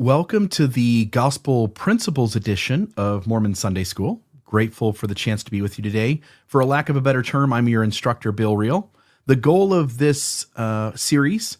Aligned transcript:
Welcome 0.00 0.46
to 0.50 0.68
the 0.68 1.06
Gospel 1.06 1.66
Principles 1.66 2.36
edition 2.36 2.94
of 2.96 3.26
Mormon 3.26 3.56
Sunday 3.56 3.82
School. 3.82 4.22
Grateful 4.44 4.92
for 4.92 5.08
the 5.08 5.14
chance 5.14 5.42
to 5.42 5.50
be 5.50 5.60
with 5.60 5.76
you 5.76 5.82
today. 5.82 6.20
For 6.46 6.60
a 6.60 6.66
lack 6.66 6.88
of 6.88 6.94
a 6.94 7.00
better 7.00 7.20
term, 7.20 7.52
I'm 7.52 7.66
your 7.68 7.82
instructor, 7.82 8.30
Bill 8.30 8.56
Reel. 8.56 8.92
The 9.26 9.34
goal 9.34 9.74
of 9.74 9.98
this 9.98 10.46
uh, 10.54 10.94
series 10.94 11.58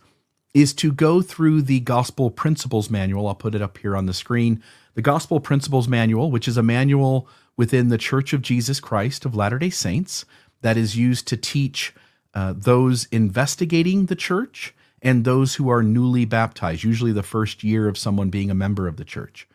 is 0.54 0.72
to 0.74 0.92
go 0.92 1.20
through 1.20 1.62
the 1.62 1.80
Gospel 1.80 2.30
Principles 2.30 2.88
Manual. 2.88 3.26
I'll 3.26 3.34
put 3.34 3.56
it 3.56 3.60
up 3.60 3.76
here 3.78 3.96
on 3.96 4.06
the 4.06 4.14
screen. 4.14 4.62
The 4.94 5.02
Gospel 5.02 5.40
Principles 5.40 5.88
Manual, 5.88 6.30
which 6.30 6.46
is 6.46 6.56
a 6.56 6.62
manual 6.62 7.28
within 7.56 7.88
the 7.88 7.98
Church 7.98 8.32
of 8.32 8.40
Jesus 8.40 8.78
Christ 8.78 9.24
of 9.24 9.34
Latter 9.34 9.58
day 9.58 9.70
Saints 9.70 10.24
that 10.60 10.76
is 10.76 10.96
used 10.96 11.26
to 11.26 11.36
teach 11.36 11.92
uh, 12.34 12.54
those 12.56 13.06
investigating 13.06 14.06
the 14.06 14.14
church 14.14 14.76
and 15.02 15.24
those 15.24 15.54
who 15.54 15.68
are 15.68 15.82
newly 15.82 16.24
baptized, 16.24 16.84
usually 16.84 17.12
the 17.12 17.22
first 17.22 17.62
year 17.62 17.88
of 17.88 17.98
someone 17.98 18.30
being 18.30 18.50
a 18.50 18.54
member 18.54 18.88
of 18.88 18.96
the 18.96 19.04
church. 19.04 19.46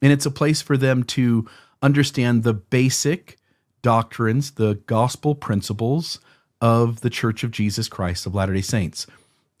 And 0.00 0.12
it's 0.12 0.26
a 0.26 0.30
place 0.30 0.62
for 0.62 0.76
them 0.76 1.04
to 1.04 1.48
understand 1.80 2.42
the 2.42 2.54
basic 2.54 3.38
doctrines, 3.82 4.52
the 4.52 4.74
gospel 4.86 5.34
principles 5.34 6.20
of 6.60 7.00
the 7.00 7.10
Church 7.10 7.42
of 7.42 7.50
Jesus 7.50 7.88
Christ 7.88 8.26
of 8.26 8.34
Latter 8.34 8.54
day 8.54 8.60
Saints. 8.60 9.06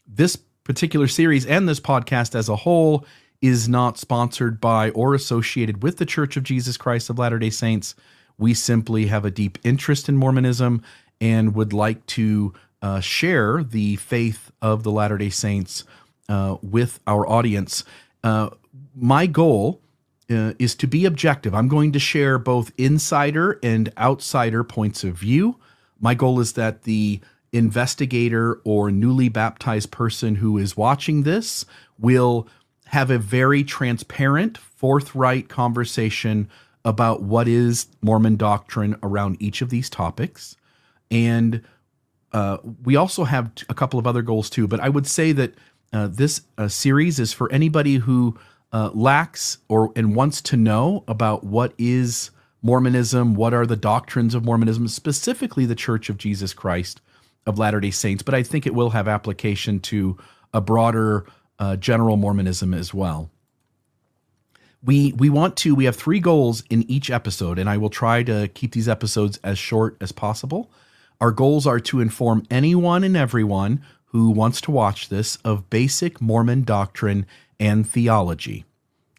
This 0.06 0.36
particular 0.36 1.08
series 1.08 1.44
and 1.44 1.68
this 1.68 1.80
podcast 1.80 2.34
as 2.34 2.48
a 2.48 2.56
whole 2.56 3.04
is 3.40 3.68
not 3.68 3.98
sponsored 3.98 4.60
by 4.60 4.90
or 4.90 5.14
associated 5.14 5.82
with 5.82 5.96
the 5.96 6.06
Church 6.06 6.36
of 6.36 6.44
Jesus 6.44 6.76
Christ 6.76 7.10
of 7.10 7.18
Latter 7.18 7.40
day 7.40 7.50
Saints. 7.50 7.96
We 8.38 8.54
simply 8.54 9.06
have 9.06 9.24
a 9.24 9.30
deep 9.30 9.58
interest 9.64 10.08
in 10.08 10.16
Mormonism 10.16 10.82
and 11.22 11.54
would 11.54 11.72
like 11.72 12.04
to 12.06 12.52
uh, 12.82 13.00
share 13.00 13.62
the 13.62 13.94
faith 13.96 14.50
of 14.60 14.82
the 14.82 14.90
Latter 14.90 15.16
day 15.16 15.30
Saints 15.30 15.84
uh, 16.28 16.56
with 16.60 16.98
our 17.06 17.26
audience. 17.28 17.84
Uh, 18.24 18.50
my 18.94 19.26
goal 19.26 19.80
uh, 20.28 20.52
is 20.58 20.74
to 20.74 20.86
be 20.88 21.04
objective. 21.04 21.54
I'm 21.54 21.68
going 21.68 21.92
to 21.92 22.00
share 22.00 22.38
both 22.38 22.72
insider 22.76 23.60
and 23.62 23.92
outsider 23.96 24.64
points 24.64 25.04
of 25.04 25.14
view. 25.14 25.58
My 26.00 26.14
goal 26.14 26.40
is 26.40 26.54
that 26.54 26.82
the 26.82 27.20
investigator 27.52 28.60
or 28.64 28.90
newly 28.90 29.28
baptized 29.28 29.92
person 29.92 30.36
who 30.36 30.58
is 30.58 30.76
watching 30.76 31.22
this 31.22 31.64
will 31.98 32.48
have 32.86 33.10
a 33.10 33.18
very 33.18 33.62
transparent, 33.62 34.58
forthright 34.58 35.48
conversation 35.48 36.48
about 36.84 37.22
what 37.22 37.46
is 37.46 37.86
Mormon 38.00 38.36
doctrine 38.36 38.96
around 39.04 39.36
each 39.40 39.62
of 39.62 39.70
these 39.70 39.88
topics. 39.88 40.56
And 41.12 41.62
uh, 42.32 42.56
we 42.82 42.96
also 42.96 43.24
have 43.24 43.52
a 43.68 43.74
couple 43.74 44.00
of 44.00 44.06
other 44.06 44.22
goals 44.22 44.50
too, 44.50 44.66
but 44.66 44.80
I 44.80 44.88
would 44.88 45.06
say 45.06 45.30
that 45.32 45.54
uh, 45.92 46.08
this 46.08 46.40
uh, 46.56 46.68
series 46.68 47.20
is 47.20 47.32
for 47.32 47.52
anybody 47.52 47.96
who 47.96 48.38
uh, 48.72 48.90
lacks 48.94 49.58
or 49.68 49.92
and 49.94 50.16
wants 50.16 50.40
to 50.40 50.56
know 50.56 51.04
about 51.06 51.44
what 51.44 51.74
is 51.76 52.30
Mormonism, 52.62 53.34
what 53.34 53.52
are 53.52 53.66
the 53.66 53.76
doctrines 53.76 54.34
of 54.34 54.44
Mormonism, 54.44 54.88
specifically 54.88 55.66
the 55.66 55.74
Church 55.74 56.08
of 56.08 56.16
Jesus 56.16 56.54
Christ 56.54 57.02
of 57.44 57.58
Latter 57.58 57.80
Day 57.80 57.90
Saints. 57.90 58.22
But 58.22 58.34
I 58.34 58.42
think 58.42 58.66
it 58.66 58.74
will 58.74 58.90
have 58.90 59.08
application 59.08 59.80
to 59.80 60.16
a 60.54 60.62
broader 60.62 61.26
uh, 61.58 61.76
general 61.76 62.16
Mormonism 62.16 62.72
as 62.72 62.94
well. 62.94 63.30
We 64.82 65.12
we 65.12 65.28
want 65.28 65.56
to 65.58 65.74
we 65.74 65.84
have 65.84 65.96
three 65.96 66.20
goals 66.20 66.64
in 66.70 66.90
each 66.90 67.10
episode, 67.10 67.58
and 67.58 67.68
I 67.68 67.76
will 67.76 67.90
try 67.90 68.22
to 68.22 68.48
keep 68.48 68.72
these 68.72 68.88
episodes 68.88 69.38
as 69.44 69.58
short 69.58 69.96
as 70.00 70.10
possible. 70.10 70.70
Our 71.22 71.30
goals 71.30 71.68
are 71.68 71.78
to 71.78 72.00
inform 72.00 72.44
anyone 72.50 73.04
and 73.04 73.16
everyone 73.16 73.80
who 74.06 74.30
wants 74.30 74.60
to 74.62 74.72
watch 74.72 75.08
this 75.08 75.36
of 75.44 75.70
basic 75.70 76.20
Mormon 76.20 76.64
doctrine 76.64 77.26
and 77.60 77.88
theology. 77.88 78.64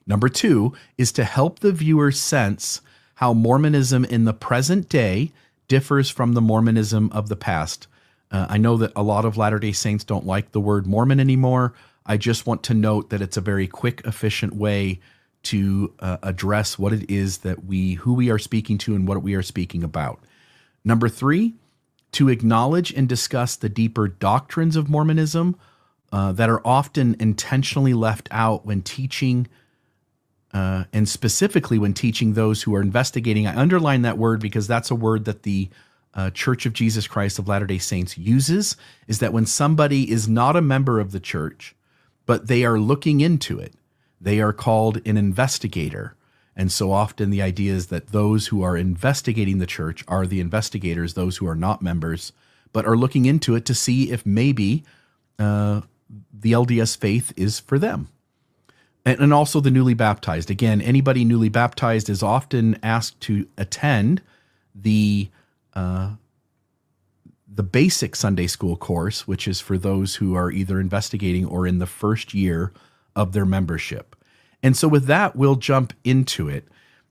Number 0.05 0.27
two 0.27 0.73
is 0.97 1.13
to 1.13 1.23
help 1.23 1.59
the 1.59 1.71
viewer 1.71 2.11
sense 2.11 2.81
how 3.15 3.33
Mormonism 3.33 4.03
in 4.03 4.25
the 4.25 4.33
present 4.33 4.89
day 4.89 5.31
differs 5.69 6.09
from 6.09 6.33
the 6.33 6.41
Mormonism 6.41 7.09
of 7.13 7.29
the 7.29 7.38
past. 7.38 7.88
Uh, 8.29 8.47
I 8.49 8.57
know 8.57 8.75
that 8.75 8.91
a 8.97 9.01
lot 9.01 9.23
of 9.23 9.38
Latter 9.38 9.57
day 9.57 9.72
Saints 9.72 10.03
don't 10.03 10.25
like 10.25 10.51
the 10.51 10.59
word 10.59 10.85
Mormon 10.85 11.22
anymore. 11.22 11.73
I 12.05 12.17
just 12.17 12.45
want 12.45 12.63
to 12.63 12.73
note 12.73 13.11
that 13.11 13.22
it's 13.22 13.38
a 13.38 13.41
very 13.41 13.66
quick, 13.66 14.01
efficient 14.03 14.53
way 14.53 14.99
to 15.44 15.94
uh, 16.01 16.17
address 16.22 16.78
what 16.78 16.91
it 16.91 17.09
is 17.09 17.38
that 17.39 17.63
we, 17.63 17.94
who 17.94 18.13
we 18.13 18.29
are 18.29 18.39
speaking 18.39 18.78
to, 18.79 18.94
and 18.94 19.07
what 19.07 19.23
we 19.23 19.35
are 19.35 19.41
speaking 19.41 19.85
about. 19.85 20.19
Number 20.83 21.07
three 21.07 21.53
to 22.13 22.29
acknowledge 22.29 22.91
and 22.91 23.09
discuss 23.09 23.56
the 23.56 23.69
deeper 23.69 24.07
doctrines 24.07 24.75
of 24.75 24.90
Mormonism 24.90 25.57
uh, 26.12 26.31
that 26.31 26.50
are 26.50 26.62
often 26.66 27.16
intentionally 27.19 27.94
left 27.94 28.29
out 28.31 28.66
when 28.66 28.81
teaching, 28.81 29.47
uh, 30.53 30.85
and 30.94 31.09
specifically 31.09 31.79
when 31.79 31.94
teaching 31.94 32.34
those 32.34 32.63
who 32.63 32.75
are 32.75 32.81
investigating. 32.81 33.47
I 33.47 33.59
underline 33.59 34.03
that 34.03 34.18
word 34.18 34.40
because 34.40 34.68
that's 34.68 34.91
a 34.91 34.96
word 34.96 35.25
that 35.25 35.44
the 35.44 35.69
uh, 36.13 36.29
Church 36.29 36.68
of 36.68 36.73
Jesus 36.73 37.07
Christ 37.07 37.40
of 37.40 37.47
Latter 37.47 37.66
day 37.66 37.79
Saints 37.79 38.18
uses 38.18 38.78
is 39.07 39.19
that 39.19 39.34
when 39.34 39.47
somebody 39.47 40.09
is 40.12 40.28
not 40.28 40.56
a 40.56 40.62
member 40.62 41.00
of 41.00 41.12
the 41.12 41.19
church, 41.19 41.75
but 42.28 42.47
they 42.47 42.63
are 42.63 42.79
looking 42.79 43.19
into 43.19 43.59
it, 43.59 43.73
they 44.22 44.40
are 44.40 44.53
called 44.53 45.02
an 45.07 45.18
investigator 45.18 46.16
and 46.56 46.72
so 46.72 46.91
often 46.91 47.30
the 47.30 47.41
idea 47.41 47.74
is 47.74 47.88
that 47.88 48.09
those 48.09 48.47
who 48.47 48.62
are 48.62 48.78
investigating 48.78 49.58
the 49.58 49.66
church 49.66 50.03
are 50.08 50.28
the 50.28 50.40
investigators, 50.40 51.14
those 51.14 51.38
who 51.38 51.47
are 51.47 51.56
not 51.56 51.81
members, 51.81 52.31
but 52.72 52.86
are 52.86 52.97
looking 52.97 53.25
into 53.25 53.56
it 53.56 53.66
to 53.66 53.74
see 53.74 54.12
if 54.12 54.25
maybe 54.25 54.84
uh, 55.40 55.81
the 56.31 56.52
LDS 56.52 56.97
faith 56.97 57.34
is 57.36 57.59
for 57.59 57.80
them. 57.80 58.09
And, 59.06 59.19
and 59.19 59.34
also 59.34 59.59
the 59.59 59.72
newly 59.72 59.96
baptized. 59.96 60.50
Again, 60.50 60.81
anybody 60.81 61.25
newly 61.25 61.50
baptized 61.50 62.09
is 62.09 62.24
often 62.24 62.80
asked 62.84 63.20
to 63.22 63.47
attend 63.58 64.22
the 64.75 65.30
uh, 65.74 66.12
the 67.56 67.64
basic 67.64 68.16
Sunday 68.16 68.47
school 68.47 68.75
course, 68.75 69.28
which 69.28 69.47
is 69.47 69.59
for 69.59 69.78
those 69.78 70.16
who 70.16 70.35
are 70.35 70.52
either 70.52 70.80
investigating 70.80 71.46
or 71.46 71.68
in 71.68 71.78
the 71.78 71.85
first 71.85 72.34
year 72.34 72.72
of 73.16 73.34
their 73.34 73.46
membership. 73.46 74.16
And 74.63 74.78
so, 74.78 74.88
with 74.88 75.06
that, 75.06 75.35
we'll 75.35 75.57
jump 75.57 75.94
into 76.06 76.47
it. 76.47 76.66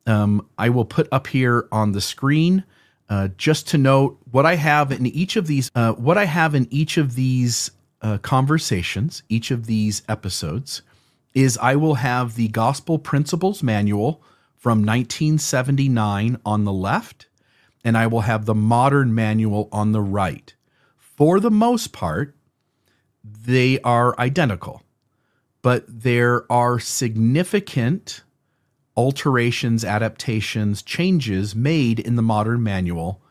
Um, 0.07 0.49
I 0.59 0.71
will 0.71 0.87
put 0.87 1.07
up 1.13 1.29
here 1.29 1.69
on 1.71 1.93
the 1.93 2.01
screen 2.01 2.65
uh, 3.11 3.29
just 3.37 3.69
to 3.69 3.79
note 3.79 4.19
what 4.31 4.47
I 4.47 4.57
have 4.57 4.91
in 4.91 5.07
each 5.07 5.37
of 5.37 5.47
these. 5.47 5.71
Uh, 5.75 5.93
what 5.93 6.17
I 6.17 6.25
have 6.25 6.55
in 6.55 6.67
each 6.71 6.97
of 6.97 7.15
these 7.15 7.71
uh, 8.01 8.17
conversations, 8.19 9.23
each 9.29 9.51
of 9.51 9.67
these 9.67 10.03
episodes, 10.09 10.81
is 11.35 11.59
I 11.59 11.77
will 11.77 11.97
have 11.97 12.35
the 12.35 12.49
Gospel 12.49 12.99
Principles 12.99 13.62
Manual 13.62 14.23
from 14.57 14.79
1979 14.79 16.39
on 16.47 16.65
the 16.65 16.73
left, 16.73 17.27
and 17.85 17.99
I 17.99 18.07
will 18.07 18.23
have 18.23 18.47
the 18.47 18.55
Modern 18.55 19.15
Manual 19.15 19.69
on 19.71 19.93
the 19.93 20.01
right. 20.01 20.55
For 20.97 21.39
the 21.39 21.51
most 21.51 21.93
part, 21.93 22.35
they 23.23 23.79
are 23.81 24.19
identical 24.19 24.83
but 25.62 25.84
there 25.89 26.50
are 26.53 26.78
significant 26.78 28.23
alterations, 28.97 29.84
adaptations, 29.84 30.83
changes 30.83 31.55
made 31.55 31.99
in 31.99 32.17
the 32.17 32.23
modern 32.23 32.62
manual 32.62 33.23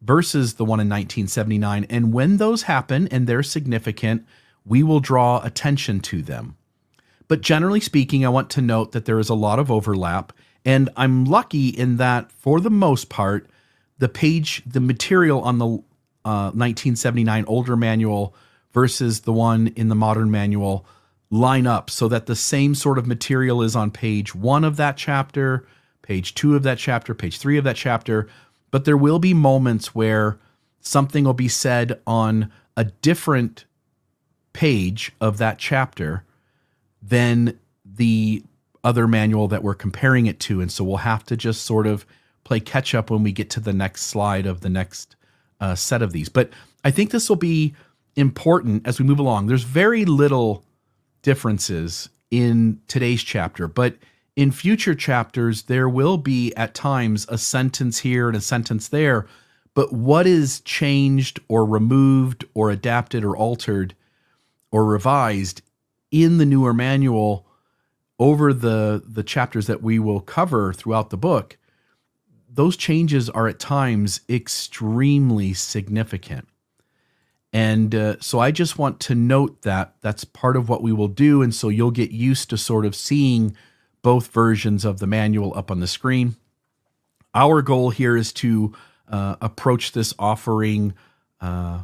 versus 0.00 0.54
the 0.54 0.64
one 0.64 0.80
in 0.80 0.88
1979. 0.88 1.86
And 1.90 2.12
when 2.12 2.38
those 2.38 2.62
happen 2.62 3.08
and 3.08 3.26
they're 3.26 3.42
significant, 3.42 4.24
we 4.64 4.82
will 4.82 5.00
draw 5.00 5.42
attention 5.42 6.00
to 6.00 6.22
them. 6.22 6.56
But 7.28 7.40
generally 7.40 7.80
speaking, 7.80 8.24
I 8.24 8.30
want 8.30 8.50
to 8.50 8.62
note 8.62 8.92
that 8.92 9.04
there 9.04 9.18
is 9.18 9.28
a 9.28 9.34
lot 9.34 9.58
of 9.58 9.70
overlap. 9.70 10.32
And 10.64 10.90
I'm 10.96 11.24
lucky 11.24 11.68
in 11.68 11.96
that, 11.96 12.30
for 12.30 12.60
the 12.60 12.70
most 12.70 13.08
part, 13.08 13.48
the 13.98 14.08
page, 14.08 14.62
the 14.66 14.80
material 14.80 15.40
on 15.42 15.58
the 15.58 15.66
uh, 16.24 16.50
1979 16.54 17.44
older 17.46 17.76
manual 17.76 18.34
versus 18.72 19.20
the 19.20 19.32
one 19.32 19.68
in 19.76 19.88
the 19.88 19.94
modern 19.94 20.30
manual 20.30 20.86
line 21.32 21.66
up 21.66 21.88
so 21.88 22.08
that 22.08 22.26
the 22.26 22.36
same 22.36 22.74
sort 22.74 22.98
of 22.98 23.06
material 23.06 23.62
is 23.62 23.74
on 23.74 23.90
page 23.90 24.34
one 24.34 24.64
of 24.64 24.76
that 24.76 24.98
chapter, 24.98 25.66
page 26.02 26.34
two 26.34 26.54
of 26.54 26.62
that 26.62 26.76
chapter, 26.76 27.14
page 27.14 27.38
three 27.38 27.56
of 27.56 27.64
that 27.64 27.74
chapter. 27.74 28.28
But 28.70 28.84
there 28.84 28.98
will 28.98 29.18
be 29.18 29.32
moments 29.32 29.94
where 29.94 30.38
something 30.80 31.24
will 31.24 31.32
be 31.32 31.48
said 31.48 31.98
on 32.06 32.52
a 32.76 32.84
different 32.84 33.64
page 34.52 35.10
of 35.22 35.38
that 35.38 35.58
chapter 35.58 36.22
than 37.02 37.58
the 37.82 38.42
other 38.84 39.08
manual 39.08 39.48
that 39.48 39.62
we're 39.62 39.74
comparing 39.74 40.26
it 40.26 40.38
to. 40.40 40.60
And 40.60 40.70
so 40.70 40.84
we'll 40.84 40.98
have 40.98 41.24
to 41.24 41.36
just 41.36 41.64
sort 41.64 41.86
of 41.86 42.04
play 42.44 42.60
catch 42.60 42.94
up 42.94 43.10
when 43.10 43.22
we 43.22 43.32
get 43.32 43.48
to 43.50 43.60
the 43.60 43.72
next 43.72 44.02
slide 44.02 44.44
of 44.44 44.60
the 44.60 44.68
next 44.68 45.16
uh, 45.60 45.74
set 45.76 46.02
of 46.02 46.12
these. 46.12 46.28
But 46.28 46.50
I 46.84 46.90
think 46.90 47.10
this 47.10 47.30
will 47.30 47.36
be 47.36 47.74
important 48.16 48.86
as 48.86 48.98
we 48.98 49.06
move 49.06 49.18
along. 49.18 49.46
There's 49.46 49.62
very 49.62 50.04
little 50.04 50.64
differences 51.22 52.08
in 52.30 52.80
today's 52.88 53.22
chapter, 53.22 53.68
but 53.68 53.96
in 54.34 54.50
future 54.50 54.94
chapters, 54.94 55.62
there 55.62 55.88
will 55.88 56.16
be 56.16 56.54
at 56.56 56.74
times 56.74 57.26
a 57.28 57.38
sentence 57.38 57.98
here 57.98 58.28
and 58.28 58.36
a 58.36 58.40
sentence 58.40 58.88
there. 58.88 59.26
But 59.74 59.92
what 59.92 60.26
is 60.26 60.60
changed 60.60 61.40
or 61.48 61.64
removed 61.64 62.44
or 62.54 62.70
adapted 62.70 63.24
or 63.24 63.36
altered 63.36 63.94
or 64.70 64.84
revised 64.84 65.62
in 66.10 66.38
the 66.38 66.46
newer 66.46 66.74
manual 66.74 67.46
over 68.18 68.52
the 68.52 69.02
the 69.04 69.22
chapters 69.22 69.66
that 69.66 69.82
we 69.82 69.98
will 69.98 70.20
cover 70.20 70.72
throughout 70.72 71.10
the 71.10 71.16
book, 71.16 71.56
those 72.48 72.76
changes 72.76 73.28
are 73.30 73.48
at 73.48 73.58
times 73.58 74.20
extremely 74.28 75.52
significant. 75.54 76.48
And 77.52 77.94
uh, 77.94 78.16
so 78.20 78.38
I 78.38 78.50
just 78.50 78.78
want 78.78 78.98
to 79.00 79.14
note 79.14 79.62
that 79.62 79.94
that's 80.00 80.24
part 80.24 80.56
of 80.56 80.68
what 80.68 80.82
we 80.82 80.92
will 80.92 81.08
do. 81.08 81.42
And 81.42 81.54
so 81.54 81.68
you'll 81.68 81.90
get 81.90 82.10
used 82.10 82.48
to 82.50 82.56
sort 82.56 82.86
of 82.86 82.94
seeing 82.94 83.54
both 84.00 84.28
versions 84.28 84.84
of 84.84 84.98
the 84.98 85.06
manual 85.06 85.56
up 85.56 85.70
on 85.70 85.80
the 85.80 85.86
screen. 85.86 86.36
Our 87.34 87.62
goal 87.62 87.90
here 87.90 88.16
is 88.16 88.32
to 88.34 88.74
uh, 89.08 89.36
approach 89.40 89.92
this 89.92 90.14
offering 90.18 90.94
uh, 91.40 91.82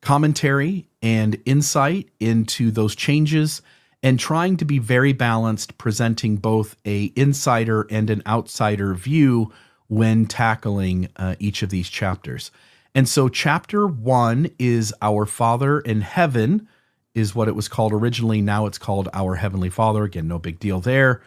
commentary 0.00 0.88
and 1.02 1.40
insight 1.44 2.08
into 2.18 2.70
those 2.70 2.94
changes 2.94 3.60
and 4.02 4.18
trying 4.18 4.56
to 4.58 4.64
be 4.64 4.78
very 4.78 5.12
balanced 5.12 5.78
presenting 5.78 6.36
both 6.36 6.76
a 6.86 7.12
insider 7.16 7.86
and 7.90 8.08
an 8.08 8.22
outsider 8.26 8.94
view 8.94 9.52
when 9.88 10.26
tackling 10.26 11.08
uh, 11.16 11.34
each 11.38 11.62
of 11.62 11.70
these 11.70 11.88
chapters 11.88 12.50
and 12.96 13.06
so 13.06 13.28
chapter 13.28 13.86
one 13.86 14.48
is 14.58 14.94
our 15.02 15.26
father 15.26 15.80
in 15.80 16.00
heaven 16.00 16.66
is 17.14 17.34
what 17.34 17.46
it 17.46 17.54
was 17.54 17.68
called 17.68 17.92
originally. 17.92 18.40
Now 18.40 18.64
it's 18.64 18.78
called 18.78 19.10
our 19.12 19.34
heavenly 19.34 19.68
father. 19.68 20.04
Again 20.04 20.26
no 20.26 20.38
big 20.38 20.58
deal 20.58 20.80
there. 20.80 21.20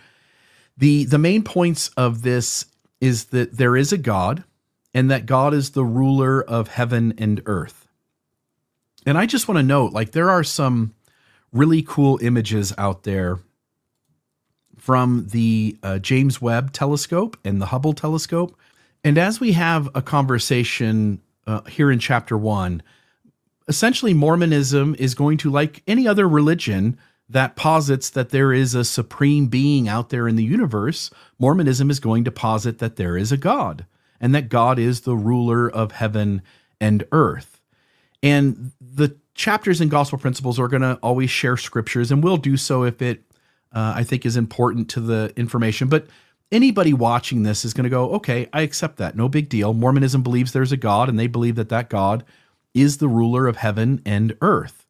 The 0.77 1.06
the 1.06 1.19
main 1.19 1.44
points 1.44 1.89
of 1.89 2.24
this 2.24 2.66
is 3.00 3.25
that 3.25 3.56
there 3.56 3.77
is 3.77 3.94
a 3.94 4.00
god 4.00 4.44
and 4.95 5.12
that 5.12 5.27
god 5.27 5.54
is 5.54 5.69
the 5.69 5.86
ruler 5.86 6.42
of 6.42 6.69
heaven 6.69 7.13
and 7.19 7.39
earth. 7.45 7.88
And 9.06 9.16
I 9.16 9.27
just 9.27 9.48
want 9.48 9.60
to 9.60 9.63
note 9.63 9.94
like 9.94 10.12
there 10.12 10.31
are 10.31 10.44
some 10.44 10.95
really 11.54 11.83
cool 11.83 12.18
images 12.24 12.74
out 12.80 13.04
there 13.04 13.38
from 14.80 15.27
the 15.27 15.77
uh, 15.83 16.00
James 16.00 16.42
Webb 16.42 16.74
telescope 16.74 17.38
and 17.45 17.62
the 17.62 17.68
Hubble 17.68 17.94
telescope. 17.94 18.57
And 19.04 19.19
as 19.19 19.39
we 19.39 19.51
have 19.51 19.88
a 19.94 20.01
conversation 20.01 21.21
uh, 21.47 21.62
here 21.63 21.91
in 21.91 22.00
chapter 22.00 22.38
one, 22.38 22.81
essentially 23.68 24.13
Mormonism 24.13 24.95
is 25.00 25.15
going 25.15 25.38
to, 25.38 25.50
like 25.50 25.83
any 25.88 26.07
other 26.07 26.27
religion 26.27 26.97
that 27.30 27.56
posits 27.56 28.09
that 28.09 28.30
there 28.30 28.51
is 28.51 28.74
a 28.74 28.83
supreme 28.83 29.47
being 29.47 29.88
out 29.88 30.09
there 30.09 30.27
in 30.27 30.36
the 30.36 30.44
universe, 30.44 31.12
Mormonism 31.38 31.89
is 31.91 32.00
going 32.00 32.24
to 32.24 32.31
posit 32.31 32.80
that 32.80 32.95
there 32.95 33.15
is 33.15 33.31
a 33.31 33.38
God 33.38 33.86
and 34.19 34.33
that 34.33 34.50
God 34.50 34.80
is 34.80 35.01
the 35.01 35.15
ruler 35.15 35.69
of 35.69 35.91
heaven 35.91 36.41
and 36.81 37.06
earth. 37.12 37.62
And 38.24 38.71
the 38.81 39.15
chapters 39.35 39.80
in 39.80 39.89
gospel 39.89 40.18
principles 40.18 40.59
are 40.59 40.68
going 40.68 40.81
to 40.81 40.95
always 41.01 41.30
share 41.30 41.56
scriptures, 41.56 42.12
and 42.12 42.24
we'll 42.24 42.38
do 42.38 42.57
so 42.57 42.83
if 42.83 43.01
it, 43.01 43.24
uh, 43.71 43.94
I 43.95 44.03
think, 44.03 44.25
is 44.25 44.35
important 44.35 44.89
to 44.89 45.00
the 45.00 45.31
information. 45.38 45.88
But 45.88 46.07
anybody 46.51 46.94
watching 46.94 47.44
this 47.44 47.63
is 47.63 47.74
going 47.74 47.84
to 47.84 47.90
go, 47.90 48.12
okay, 48.12 48.48
I 48.54 48.62
accept 48.62 48.98
that. 48.98 49.16
No 49.16 49.30
big 49.30 49.50
deal. 49.50 49.74
Mormonism 49.74 50.24
believes 50.24 50.51
there's 50.51 50.72
a 50.72 50.78
God, 50.78 51.10
and 51.10 51.19
they 51.19 51.28
believe 51.28 51.56
that 51.56 51.69
that 51.69 51.90
God 51.90 52.24
is 52.74 52.98
the 52.98 53.07
ruler 53.07 53.48
of 53.48 53.57
heaven 53.57 54.01
and 54.06 54.36
earth. 54.42 54.86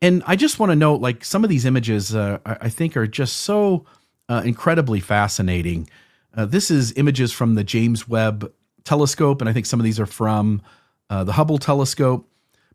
And 0.00 0.22
I 0.26 0.36
just 0.36 0.58
want 0.58 0.70
to 0.70 0.76
note, 0.76 1.00
like, 1.00 1.24
some 1.24 1.44
of 1.44 1.50
these 1.50 1.64
images 1.64 2.14
uh, 2.14 2.38
I 2.44 2.68
think 2.68 2.96
are 2.96 3.06
just 3.06 3.38
so 3.38 3.84
uh, 4.28 4.42
incredibly 4.44 5.00
fascinating. 5.00 5.88
Uh, 6.34 6.46
this 6.46 6.70
is 6.70 6.92
images 6.96 7.32
from 7.32 7.54
the 7.54 7.64
James 7.64 8.06
Webb 8.08 8.52
telescope, 8.84 9.40
and 9.40 9.48
I 9.48 9.52
think 9.52 9.66
some 9.66 9.80
of 9.80 9.84
these 9.84 9.98
are 9.98 10.06
from 10.06 10.62
uh, 11.10 11.24
the 11.24 11.32
Hubble 11.32 11.58
telescope. 11.58 12.28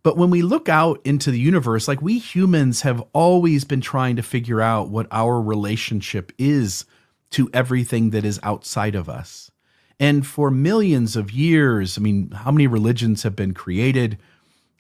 But 0.04 0.18
when 0.18 0.30
we 0.30 0.42
look 0.42 0.68
out 0.68 1.00
into 1.06 1.32
the 1.32 1.40
universe, 1.40 1.88
like 1.88 2.02
we 2.02 2.20
humans 2.20 2.82
have 2.82 3.02
always 3.14 3.64
been 3.64 3.80
trying 3.80 4.18
to 4.18 4.24
figure 4.24 4.60
out 4.60 4.90
what 4.90 5.08
our 5.12 5.42
relationship 5.42 6.34
is 6.38 6.86
to 7.34 7.50
everything 7.54 8.12
that 8.12 8.26
is 8.26 8.40
outside 8.44 8.96
of 8.96 9.10
us. 9.10 9.52
And 10.00 10.26
for 10.26 10.50
millions 10.50 11.16
of 11.16 11.32
years, 11.32 11.98
I 11.98 12.02
mean, 12.02 12.32
how 12.32 12.52
many 12.52 12.68
religions 12.68 13.24
have 13.24 13.36
been 13.36 13.54
created? 13.54 14.18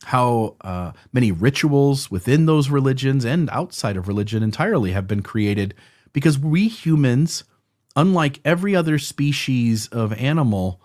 How 0.05 0.55
uh, 0.61 0.91
many 1.11 1.31
rituals 1.31 2.09
within 2.11 2.45
those 2.45 2.69
religions 2.69 3.23
and 3.25 3.49
outside 3.51 3.95
of 3.95 4.07
religion 4.07 4.43
entirely 4.43 4.91
have 4.91 5.07
been 5.07 5.21
created? 5.21 5.75
Because 6.11 6.37
we 6.37 6.67
humans, 6.67 7.43
unlike 7.95 8.39
every 8.43 8.75
other 8.75 8.99
species 8.99 9.87
of 9.87 10.13
animal, 10.13 10.81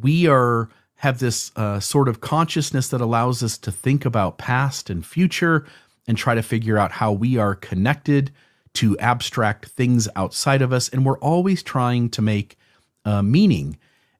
we 0.00 0.26
are 0.26 0.68
have 0.96 1.18
this 1.18 1.52
uh, 1.56 1.78
sort 1.80 2.08
of 2.08 2.20
consciousness 2.20 2.88
that 2.88 3.00
allows 3.00 3.42
us 3.42 3.58
to 3.58 3.70
think 3.70 4.06
about 4.06 4.38
past 4.38 4.88
and 4.88 5.04
future 5.04 5.66
and 6.06 6.16
try 6.16 6.34
to 6.34 6.42
figure 6.42 6.78
out 6.78 6.92
how 6.92 7.12
we 7.12 7.36
are 7.36 7.54
connected 7.54 8.32
to 8.74 8.98
abstract 8.98 9.66
things 9.66 10.08
outside 10.16 10.62
of 10.62 10.72
us. 10.72 10.88
And 10.88 11.04
we're 11.04 11.18
always 11.18 11.62
trying 11.62 12.10
to 12.10 12.22
make 12.22 12.58
uh, 13.04 13.22
meaning. 13.22 13.78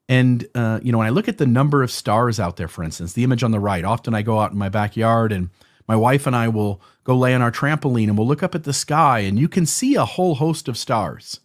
And, 0.08 0.46
uh, 0.54 0.80
you 0.82 0.92
know, 0.92 0.98
when 0.98 1.06
I 1.06 1.10
look 1.10 1.28
at 1.28 1.38
the 1.38 1.46
number 1.46 1.82
of 1.82 1.90
stars 1.90 2.38
out 2.38 2.56
there, 2.56 2.68
for 2.68 2.82
instance, 2.82 3.14
the 3.14 3.24
image 3.24 3.42
on 3.42 3.50
the 3.50 3.60
right, 3.60 3.84
often 3.84 4.14
I 4.14 4.22
go 4.22 4.40
out 4.40 4.52
in 4.52 4.58
my 4.58 4.68
backyard 4.68 5.32
and 5.32 5.50
my 5.88 5.96
wife 5.96 6.26
and 6.26 6.36
I 6.36 6.48
will 6.48 6.80
go 7.04 7.16
lay 7.16 7.34
on 7.34 7.42
our 7.42 7.52
trampoline 7.52 8.08
and 8.08 8.16
we'll 8.16 8.26
look 8.26 8.42
up 8.42 8.54
at 8.54 8.64
the 8.64 8.72
sky 8.72 9.20
and 9.20 9.38
you 9.38 9.48
can 9.48 9.66
see 9.66 9.94
a 9.94 10.04
whole 10.04 10.36
host 10.36 10.68
of 10.68 10.78
stars. 10.78 11.40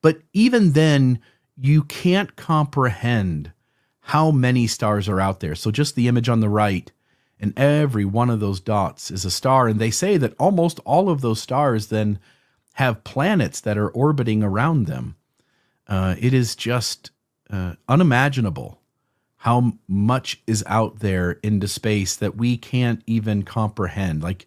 But 0.00 0.20
even 0.32 0.72
then, 0.72 1.20
you 1.56 1.84
can't 1.84 2.34
comprehend 2.34 3.52
how 4.00 4.30
many 4.30 4.66
stars 4.66 5.08
are 5.08 5.20
out 5.20 5.40
there. 5.40 5.54
So 5.54 5.70
just 5.70 5.94
the 5.94 6.08
image 6.08 6.28
on 6.28 6.40
the 6.40 6.48
right, 6.48 6.90
and 7.42 7.58
every 7.58 8.04
one 8.04 8.30
of 8.30 8.40
those 8.40 8.60
dots 8.60 9.10
is 9.10 9.24
a 9.24 9.30
star. 9.30 9.68
And 9.68 9.80
they 9.80 9.90
say 9.90 10.16
that 10.16 10.34
almost 10.38 10.80
all 10.84 11.10
of 11.10 11.20
those 11.20 11.42
stars 11.42 11.88
then 11.88 12.18
have 12.74 13.04
planets 13.04 13.60
that 13.60 13.76
are 13.76 13.90
orbiting 13.90 14.42
around 14.42 14.86
them. 14.86 15.16
Uh, 15.86 16.14
it 16.18 16.32
is 16.32 16.56
just 16.56 17.10
uh, 17.50 17.74
unimaginable 17.88 18.80
how 19.38 19.72
much 19.88 20.40
is 20.46 20.62
out 20.68 21.00
there 21.00 21.32
into 21.42 21.66
space 21.66 22.14
that 22.16 22.36
we 22.36 22.56
can't 22.56 23.02
even 23.06 23.42
comprehend. 23.42 24.22
Like, 24.22 24.46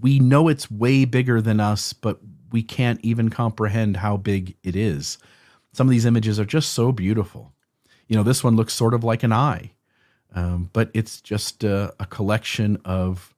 we 0.00 0.20
know 0.20 0.46
it's 0.46 0.70
way 0.70 1.04
bigger 1.04 1.40
than 1.42 1.58
us, 1.58 1.92
but 1.92 2.20
we 2.52 2.62
can't 2.62 3.00
even 3.02 3.28
comprehend 3.28 3.96
how 3.96 4.16
big 4.16 4.56
it 4.62 4.76
is. 4.76 5.18
Some 5.72 5.88
of 5.88 5.90
these 5.90 6.06
images 6.06 6.38
are 6.38 6.44
just 6.44 6.72
so 6.72 6.92
beautiful 6.92 7.54
you 8.08 8.16
know, 8.16 8.22
this 8.22 8.44
one 8.44 8.56
looks 8.56 8.74
sort 8.74 8.94
of 8.94 9.04
like 9.04 9.22
an 9.22 9.32
eye, 9.32 9.72
um, 10.34 10.70
but 10.72 10.90
it's 10.94 11.20
just 11.20 11.64
a, 11.64 11.94
a, 12.00 12.06
collection 12.06 12.78
of 12.84 13.34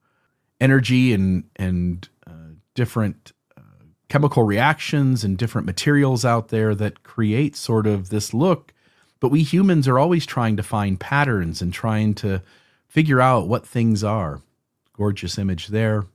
energy 0.61 1.13
and 1.13 1.45
and 1.57 2.09
uh, 2.27 2.55
different 2.75 3.33
uh, 3.57 3.85
chemical 4.09 4.45
reactions 4.45 5.23
and 5.23 5.37
different 5.37 5.67
materials 5.67 6.25
out 6.25 6.49
there 6.49 6.75
that 6.75 7.03
create 7.03 7.55
sort 7.55 7.87
of 7.87 8.09
this 8.09 8.33
look. 8.33 8.73
But 9.21 9.29
we 9.29 9.43
humans 9.43 9.87
are 9.89 9.99
always 9.99 10.27
trying 10.27 10.57
to 10.57 10.63
find 10.63 10.99
patterns 10.99 11.61
and 11.61 11.73
trying 11.73 12.15
to 12.17 12.43
figure 12.89 13.21
out 13.21 13.49
what 13.49 13.67
things 13.67 14.03
are. 14.03 14.41
Gorgeous 14.95 15.39
image 15.39 15.69
there. 15.69 16.07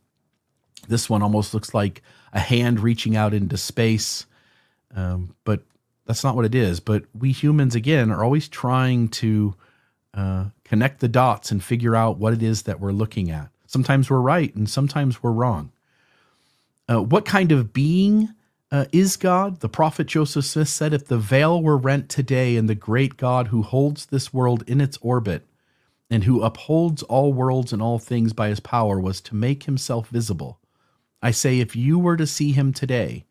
This 0.88 1.10
one 1.10 1.22
almost 1.22 1.54
looks 1.54 1.74
like 1.76 2.02
a 2.34 2.40
hand 2.40 2.80
reaching 2.80 3.16
out 3.16 3.36
into 3.36 3.58
space, 3.58 4.26
um, 4.96 5.36
but 5.44 5.62
that's 6.06 6.24
not 6.24 6.36
what 6.36 6.46
it 6.46 6.56
is. 6.56 6.80
But 6.80 7.04
we 7.14 7.32
humans, 7.32 7.76
again, 7.76 8.10
are 8.10 8.24
always 8.24 8.48
trying 8.48 9.10
to 9.10 9.56
uh, 10.14 10.46
connect 10.64 11.00
the 11.00 11.08
dots 11.08 11.52
and 11.52 11.64
figure 11.64 11.96
out 11.96 12.18
what 12.18 12.34
it 12.34 12.44
is 12.44 12.64
that 12.64 12.80
we're 12.80 12.92
looking 12.92 13.32
at. 13.32 13.50
Sometimes 13.66 14.10
we're 14.10 14.20
right 14.20 14.54
and 14.56 14.70
sometimes 14.70 15.24
we're 15.24 15.32
wrong. 15.32 15.72
Uh, 16.90 17.02
what 17.02 17.26
kind 17.26 17.52
of 17.52 17.72
being 17.72 18.30
uh, 18.72 18.86
is 18.92 19.16
God? 19.16 19.62
The 19.62 19.70
prophet 19.70 20.08
Joseph 20.08 20.46
Smith 20.46 20.68
said, 20.68 20.94
If 20.94 21.08
the 21.08 21.18
veil 21.18 21.62
were 21.62 21.78
rent 21.78 22.10
today 22.10 22.58
and 22.58 22.68
the 22.68 22.76
great 22.76 23.16
God 23.16 23.48
who 23.48 23.62
holds 23.62 24.08
this 24.08 24.34
world 24.34 24.64
in 24.68 24.82
its 24.82 24.98
orbit 25.02 25.46
and 26.10 26.26
who 26.26 26.44
upholds 26.44 27.04
all 27.04 27.32
worlds 27.32 27.72
and 27.72 27.82
all 27.82 28.00
things 28.00 28.34
by 28.34 28.50
his 28.50 28.60
power 28.60 29.00
was 29.00 29.22
to 29.22 29.36
make 29.36 29.64
himself 29.64 30.10
visible, 30.10 30.60
I 31.22 31.32
say, 31.32 31.60
if 31.60 31.76
you 31.76 31.98
were 32.00 32.18
to 32.18 32.28
see 32.28 32.52
him 32.52 32.74
today, 32.74 33.26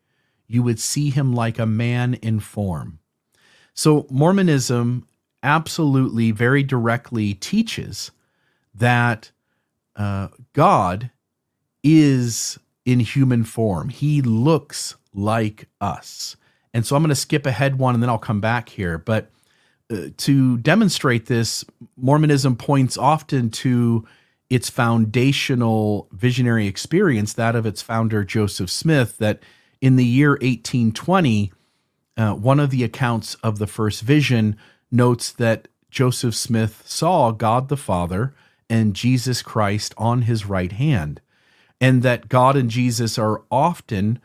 you 0.47 0.63
would 0.63 0.79
see 0.79 1.11
him 1.11 1.33
like 1.33 1.59
a 1.59 1.65
man 1.65 2.15
in 2.15 2.39
form. 2.39 2.99
So, 3.73 4.05
Mormonism 4.09 5.05
absolutely, 5.43 6.31
very 6.31 6.63
directly 6.63 7.33
teaches 7.33 8.11
that 8.73 9.31
uh, 9.95 10.29
God 10.53 11.11
is 11.83 12.57
in 12.85 12.99
human 12.99 13.43
form. 13.43 13.89
He 13.89 14.21
looks 14.21 14.95
like 15.13 15.67
us. 15.79 16.35
And 16.73 16.85
so 16.85 16.95
I'm 16.95 17.01
going 17.01 17.09
to 17.09 17.15
skip 17.15 17.45
ahead 17.45 17.77
one 17.77 17.93
and 17.93 18.01
then 18.01 18.09
I'll 18.09 18.17
come 18.17 18.41
back 18.41 18.69
here. 18.69 18.97
But 18.97 19.29
uh, 19.91 20.07
to 20.17 20.57
demonstrate 20.57 21.25
this, 21.25 21.65
Mormonism 21.97 22.55
points 22.55 22.97
often 22.97 23.49
to 23.51 24.07
its 24.49 24.69
foundational 24.69 26.07
visionary 26.11 26.67
experience, 26.67 27.33
that 27.33 27.55
of 27.55 27.65
its 27.65 27.81
founder, 27.81 28.23
Joseph 28.23 28.69
Smith, 28.69 29.17
that 29.17 29.41
in 29.79 29.95
the 29.95 30.05
year 30.05 30.31
1820, 30.31 31.51
uh, 32.17 32.33
one 32.33 32.59
of 32.59 32.69
the 32.69 32.83
accounts 32.83 33.35
of 33.35 33.59
the 33.59 33.67
first 33.67 34.01
vision 34.01 34.57
notes 34.91 35.31
that 35.31 35.67
Joseph 35.89 36.35
Smith 36.35 36.83
saw 36.85 37.31
God 37.31 37.69
the 37.69 37.77
Father 37.77 38.33
and 38.69 38.95
Jesus 38.95 39.41
Christ 39.41 39.93
on 39.97 40.23
his 40.23 40.45
right 40.45 40.71
hand, 40.71 41.21
and 41.79 42.03
that 42.03 42.29
God 42.29 42.55
and 42.55 42.69
Jesus 42.69 43.17
are 43.17 43.43
often 43.51 44.19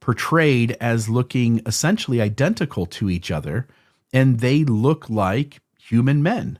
portrayed 0.00 0.76
as 0.80 1.08
looking 1.08 1.60
essentially 1.66 2.20
identical 2.20 2.86
to 2.86 3.10
each 3.10 3.30
other, 3.30 3.68
and 4.12 4.40
they 4.40 4.64
look 4.64 5.10
like 5.10 5.60
human 5.78 6.22
men. 6.22 6.58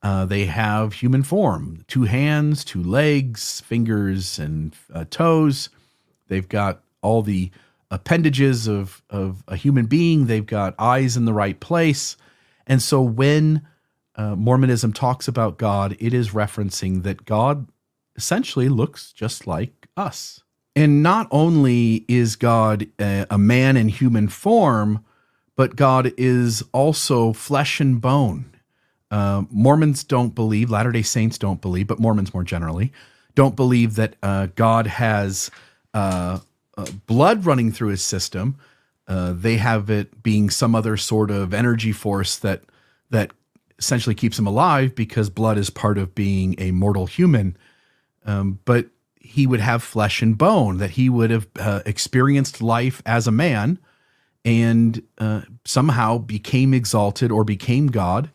Uh, 0.00 0.24
they 0.24 0.46
have 0.46 0.92
human 0.92 1.24
form 1.24 1.84
two 1.88 2.04
hands, 2.04 2.64
two 2.64 2.82
legs, 2.82 3.60
fingers, 3.62 4.38
and 4.38 4.76
uh, 4.94 5.04
toes. 5.10 5.70
They've 6.28 6.48
got 6.48 6.82
all 7.02 7.22
the 7.22 7.50
appendages 7.90 8.68
of, 8.68 9.02
of 9.10 9.42
a 9.48 9.56
human 9.56 9.86
being, 9.86 10.26
they've 10.26 10.46
got 10.46 10.74
eyes 10.78 11.16
in 11.16 11.24
the 11.24 11.32
right 11.32 11.58
place. 11.58 12.16
And 12.68 12.80
so 12.82 13.02
when 13.02 13.66
uh, 14.14 14.36
Mormonism 14.36 14.92
talks 14.92 15.26
about 15.26 15.58
God, 15.58 15.96
it 15.98 16.14
is 16.14 16.30
referencing 16.30 17.02
that 17.02 17.24
God 17.24 17.66
essentially 18.14 18.68
looks 18.68 19.12
just 19.12 19.46
like 19.46 19.88
us. 19.96 20.42
And 20.76 21.02
not 21.02 21.26
only 21.30 22.04
is 22.06 22.36
God 22.36 22.86
a, 23.00 23.26
a 23.30 23.38
man 23.38 23.76
in 23.76 23.88
human 23.88 24.28
form, 24.28 25.04
but 25.56 25.74
God 25.74 26.12
is 26.16 26.62
also 26.72 27.32
flesh 27.32 27.80
and 27.80 28.00
bone. 28.00 28.44
Uh, 29.10 29.44
Mormons 29.50 30.04
don't 30.04 30.34
believe, 30.34 30.70
Latter 30.70 30.92
day 30.92 31.02
Saints 31.02 31.38
don't 31.38 31.60
believe, 31.60 31.86
but 31.86 31.98
Mormons 31.98 32.34
more 32.34 32.44
generally 32.44 32.92
don't 33.34 33.56
believe 33.56 33.94
that 33.94 34.16
uh, 34.22 34.48
God 34.56 34.86
has 34.88 35.50
uh, 35.94 36.40
uh 36.76 36.86
blood 37.06 37.46
running 37.46 37.72
through 37.72 37.88
his 37.88 38.02
system. 38.02 38.56
Uh, 39.08 39.32
they 39.34 39.56
have 39.56 39.88
it 39.88 40.22
being 40.22 40.50
some 40.50 40.74
other 40.74 40.96
sort 40.96 41.30
of 41.30 41.54
energy 41.54 41.92
force 41.92 42.36
that 42.38 42.62
that 43.10 43.32
essentially 43.78 44.14
keeps 44.14 44.38
him 44.38 44.46
alive 44.46 44.94
because 44.94 45.30
blood 45.30 45.56
is 45.56 45.70
part 45.70 45.98
of 45.98 46.14
being 46.14 46.54
a 46.58 46.70
mortal 46.72 47.06
human. 47.06 47.56
Um, 48.26 48.58
but 48.64 48.86
he 49.20 49.46
would 49.46 49.60
have 49.60 49.82
flesh 49.82 50.20
and 50.20 50.36
bone, 50.36 50.78
that 50.78 50.90
he 50.90 51.08
would 51.08 51.30
have 51.30 51.46
uh, 51.58 51.80
experienced 51.86 52.60
life 52.60 53.02
as 53.06 53.26
a 53.26 53.32
man 53.32 53.78
and 54.44 55.02
uh, 55.18 55.42
somehow 55.64 56.18
became 56.18 56.74
exalted 56.74 57.30
or 57.30 57.44
became 57.44 57.88
God. 57.88 58.30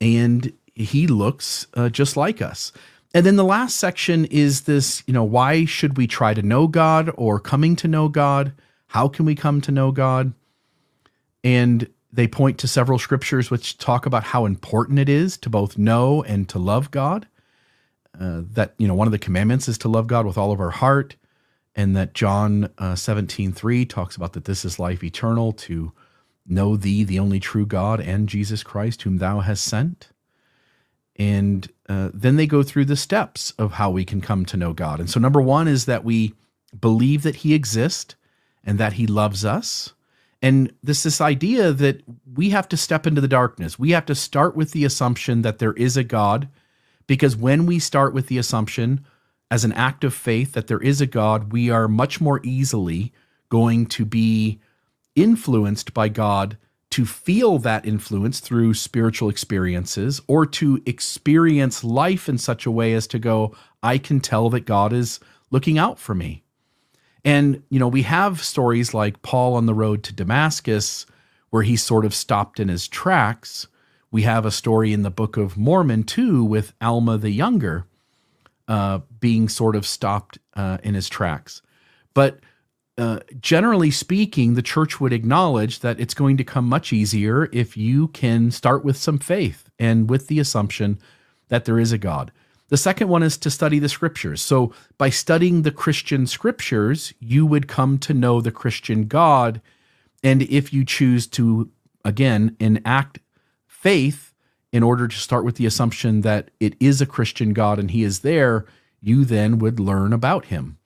And 0.00 0.52
he 0.74 1.06
looks 1.06 1.66
uh, 1.74 1.88
just 1.88 2.16
like 2.16 2.42
us. 2.42 2.72
And 3.14 3.26
then 3.26 3.36
the 3.36 3.44
last 3.44 3.76
section 3.76 4.24
is 4.26 4.62
this, 4.62 5.02
you 5.06 5.12
know, 5.12 5.24
why 5.24 5.64
should 5.64 5.96
we 5.96 6.06
try 6.06 6.34
to 6.34 6.42
know 6.42 6.66
God 6.66 7.10
or 7.16 7.38
coming 7.38 7.76
to 7.76 7.88
know 7.88 8.08
God? 8.08 8.52
How 8.92 9.08
can 9.08 9.24
we 9.24 9.34
come 9.34 9.60
to 9.62 9.72
know 9.72 9.90
God? 9.90 10.34
And 11.42 11.88
they 12.12 12.28
point 12.28 12.58
to 12.58 12.68
several 12.68 12.98
scriptures 12.98 13.50
which 13.50 13.78
talk 13.78 14.04
about 14.04 14.22
how 14.22 14.44
important 14.44 14.98
it 14.98 15.08
is 15.08 15.38
to 15.38 15.50
both 15.50 15.78
know 15.78 16.22
and 16.22 16.46
to 16.50 16.58
love 16.58 16.90
God 16.90 17.26
uh, 18.20 18.42
that 18.52 18.74
you 18.78 18.86
know 18.86 18.94
one 18.94 19.08
of 19.08 19.12
the 19.12 19.18
commandments 19.18 19.68
is 19.68 19.78
to 19.78 19.88
love 19.88 20.06
God 20.06 20.26
with 20.26 20.36
all 20.36 20.52
of 20.52 20.60
our 20.60 20.70
heart, 20.70 21.16
and 21.74 21.96
that 21.96 22.12
John 22.12 22.70
uh, 22.78 22.94
17 22.94 23.52
3 23.52 23.86
talks 23.86 24.16
about 24.16 24.34
that 24.34 24.44
this 24.44 24.64
is 24.64 24.78
life 24.78 25.02
eternal 25.02 25.52
to 25.52 25.92
know 26.46 26.76
thee, 26.76 27.04
the 27.04 27.18
only 27.18 27.40
true 27.40 27.64
God, 27.64 28.00
and 28.00 28.28
Jesus 28.28 28.62
Christ, 28.62 29.02
whom 29.02 29.18
thou 29.18 29.40
hast 29.40 29.64
sent. 29.64 30.10
And 31.16 31.70
uh, 31.88 32.10
then 32.12 32.36
they 32.36 32.46
go 32.46 32.62
through 32.62 32.86
the 32.86 32.96
steps 32.96 33.52
of 33.52 33.72
how 33.72 33.90
we 33.90 34.04
can 34.04 34.20
come 34.20 34.44
to 34.46 34.56
know 34.56 34.72
God. 34.72 35.00
And 35.00 35.08
so, 35.08 35.18
number 35.18 35.40
one 35.40 35.68
is 35.68 35.86
that 35.86 36.04
we 36.04 36.34
believe 36.78 37.22
that 37.22 37.36
He 37.36 37.54
exists 37.54 38.14
and 38.64 38.78
that 38.78 38.94
He 38.94 39.06
loves 39.06 39.44
us. 39.44 39.92
And 40.40 40.72
this 40.82 41.04
this 41.04 41.20
idea 41.20 41.72
that 41.72 42.02
we 42.34 42.50
have 42.50 42.68
to 42.70 42.76
step 42.76 43.06
into 43.06 43.20
the 43.20 43.28
darkness. 43.28 43.78
We 43.78 43.92
have 43.92 44.06
to 44.06 44.14
start 44.14 44.56
with 44.56 44.72
the 44.72 44.84
assumption 44.84 45.42
that 45.42 45.58
there 45.58 45.74
is 45.74 45.96
a 45.96 46.04
God 46.04 46.48
because 47.06 47.36
when 47.36 47.66
we 47.66 47.78
start 47.78 48.12
with 48.14 48.26
the 48.26 48.38
assumption 48.38 49.04
as 49.50 49.64
an 49.64 49.72
act 49.72 50.02
of 50.02 50.14
faith 50.14 50.52
that 50.52 50.66
there 50.66 50.80
is 50.80 51.00
a 51.00 51.06
God, 51.06 51.52
we 51.52 51.70
are 51.70 51.86
much 51.86 52.20
more 52.20 52.40
easily 52.42 53.12
going 53.50 53.86
to 53.86 54.04
be 54.04 54.60
influenced 55.14 55.92
by 55.92 56.08
God 56.08 56.56
to 56.90 57.06
feel 57.06 57.58
that 57.58 57.86
influence 57.86 58.40
through 58.40 58.74
spiritual 58.74 59.28
experiences 59.28 60.20
or 60.26 60.44
to 60.44 60.82
experience 60.84 61.84
life 61.84 62.28
in 62.28 62.38
such 62.38 62.66
a 62.66 62.70
way 62.70 62.92
as 62.92 63.06
to 63.06 63.18
go, 63.18 63.54
I 63.82 63.98
can 63.98 64.20
tell 64.20 64.50
that 64.50 64.66
God 64.66 64.92
is 64.92 65.20
looking 65.50 65.78
out 65.78 65.98
for 65.98 66.14
me. 66.14 66.41
And, 67.24 67.62
you 67.70 67.78
know, 67.78 67.88
we 67.88 68.02
have 68.02 68.42
stories 68.42 68.94
like 68.94 69.22
Paul 69.22 69.54
on 69.54 69.66
the 69.66 69.74
road 69.74 70.02
to 70.04 70.12
Damascus, 70.12 71.06
where 71.50 71.62
he 71.62 71.76
sort 71.76 72.04
of 72.04 72.14
stopped 72.14 72.58
in 72.58 72.68
his 72.68 72.88
tracks 72.88 73.68
we 74.12 74.22
have 74.22 74.44
a 74.44 74.50
story 74.50 74.92
in 74.92 75.02
the 75.02 75.10
Book 75.10 75.36
of 75.36 75.56
Mormon 75.56 76.04
too 76.04 76.44
with 76.44 76.74
Alma 76.80 77.16
the 77.16 77.30
Younger 77.30 77.86
uh, 78.68 79.00
being 79.18 79.48
sort 79.48 79.74
of 79.74 79.86
stopped 79.86 80.38
uh, 80.54 80.78
in 80.84 80.94
his 80.94 81.08
tracks. 81.08 81.62
But 82.14 82.40
uh, 82.98 83.20
generally 83.40 83.90
speaking, 83.90 84.54
the 84.54 84.62
church 84.62 85.00
would 85.00 85.14
acknowledge 85.14 85.80
that 85.80 85.98
it's 85.98 86.12
going 86.12 86.36
to 86.36 86.44
come 86.44 86.68
much 86.68 86.92
easier 86.92 87.48
if 87.52 87.74
you 87.74 88.08
can 88.08 88.50
start 88.50 88.84
with 88.84 88.98
some 88.98 89.18
faith 89.18 89.70
and 89.78 90.10
with 90.10 90.28
the 90.28 90.38
assumption 90.38 90.98
that 91.48 91.64
there 91.64 91.80
is 91.80 91.90
a 91.90 91.98
God. 91.98 92.30
The 92.72 92.78
second 92.78 93.08
one 93.08 93.22
is 93.22 93.36
to 93.36 93.50
study 93.50 93.78
the 93.80 93.88
scriptures. 93.90 94.40
So, 94.40 94.72
by 94.96 95.10
studying 95.10 95.60
the 95.60 95.70
Christian 95.70 96.26
scriptures, 96.26 97.12
you 97.20 97.44
would 97.44 97.68
come 97.68 97.98
to 97.98 98.14
know 98.14 98.40
the 98.40 98.50
Christian 98.50 99.08
God. 99.08 99.60
And 100.24 100.40
if 100.40 100.72
you 100.72 100.82
choose 100.82 101.26
to, 101.36 101.70
again, 102.02 102.56
enact 102.58 103.18
faith 103.66 104.32
in 104.72 104.82
order 104.82 105.06
to 105.06 105.16
start 105.18 105.44
with 105.44 105.56
the 105.56 105.66
assumption 105.66 106.22
that 106.22 106.50
it 106.60 106.74
is 106.80 107.02
a 107.02 107.06
Christian 107.06 107.52
God 107.52 107.78
and 107.78 107.90
He 107.90 108.04
is 108.04 108.20
there, 108.20 108.64
you 109.02 109.26
then 109.26 109.58
would 109.58 109.78
learn 109.78 110.14
about 110.14 110.46
Him. 110.46 110.78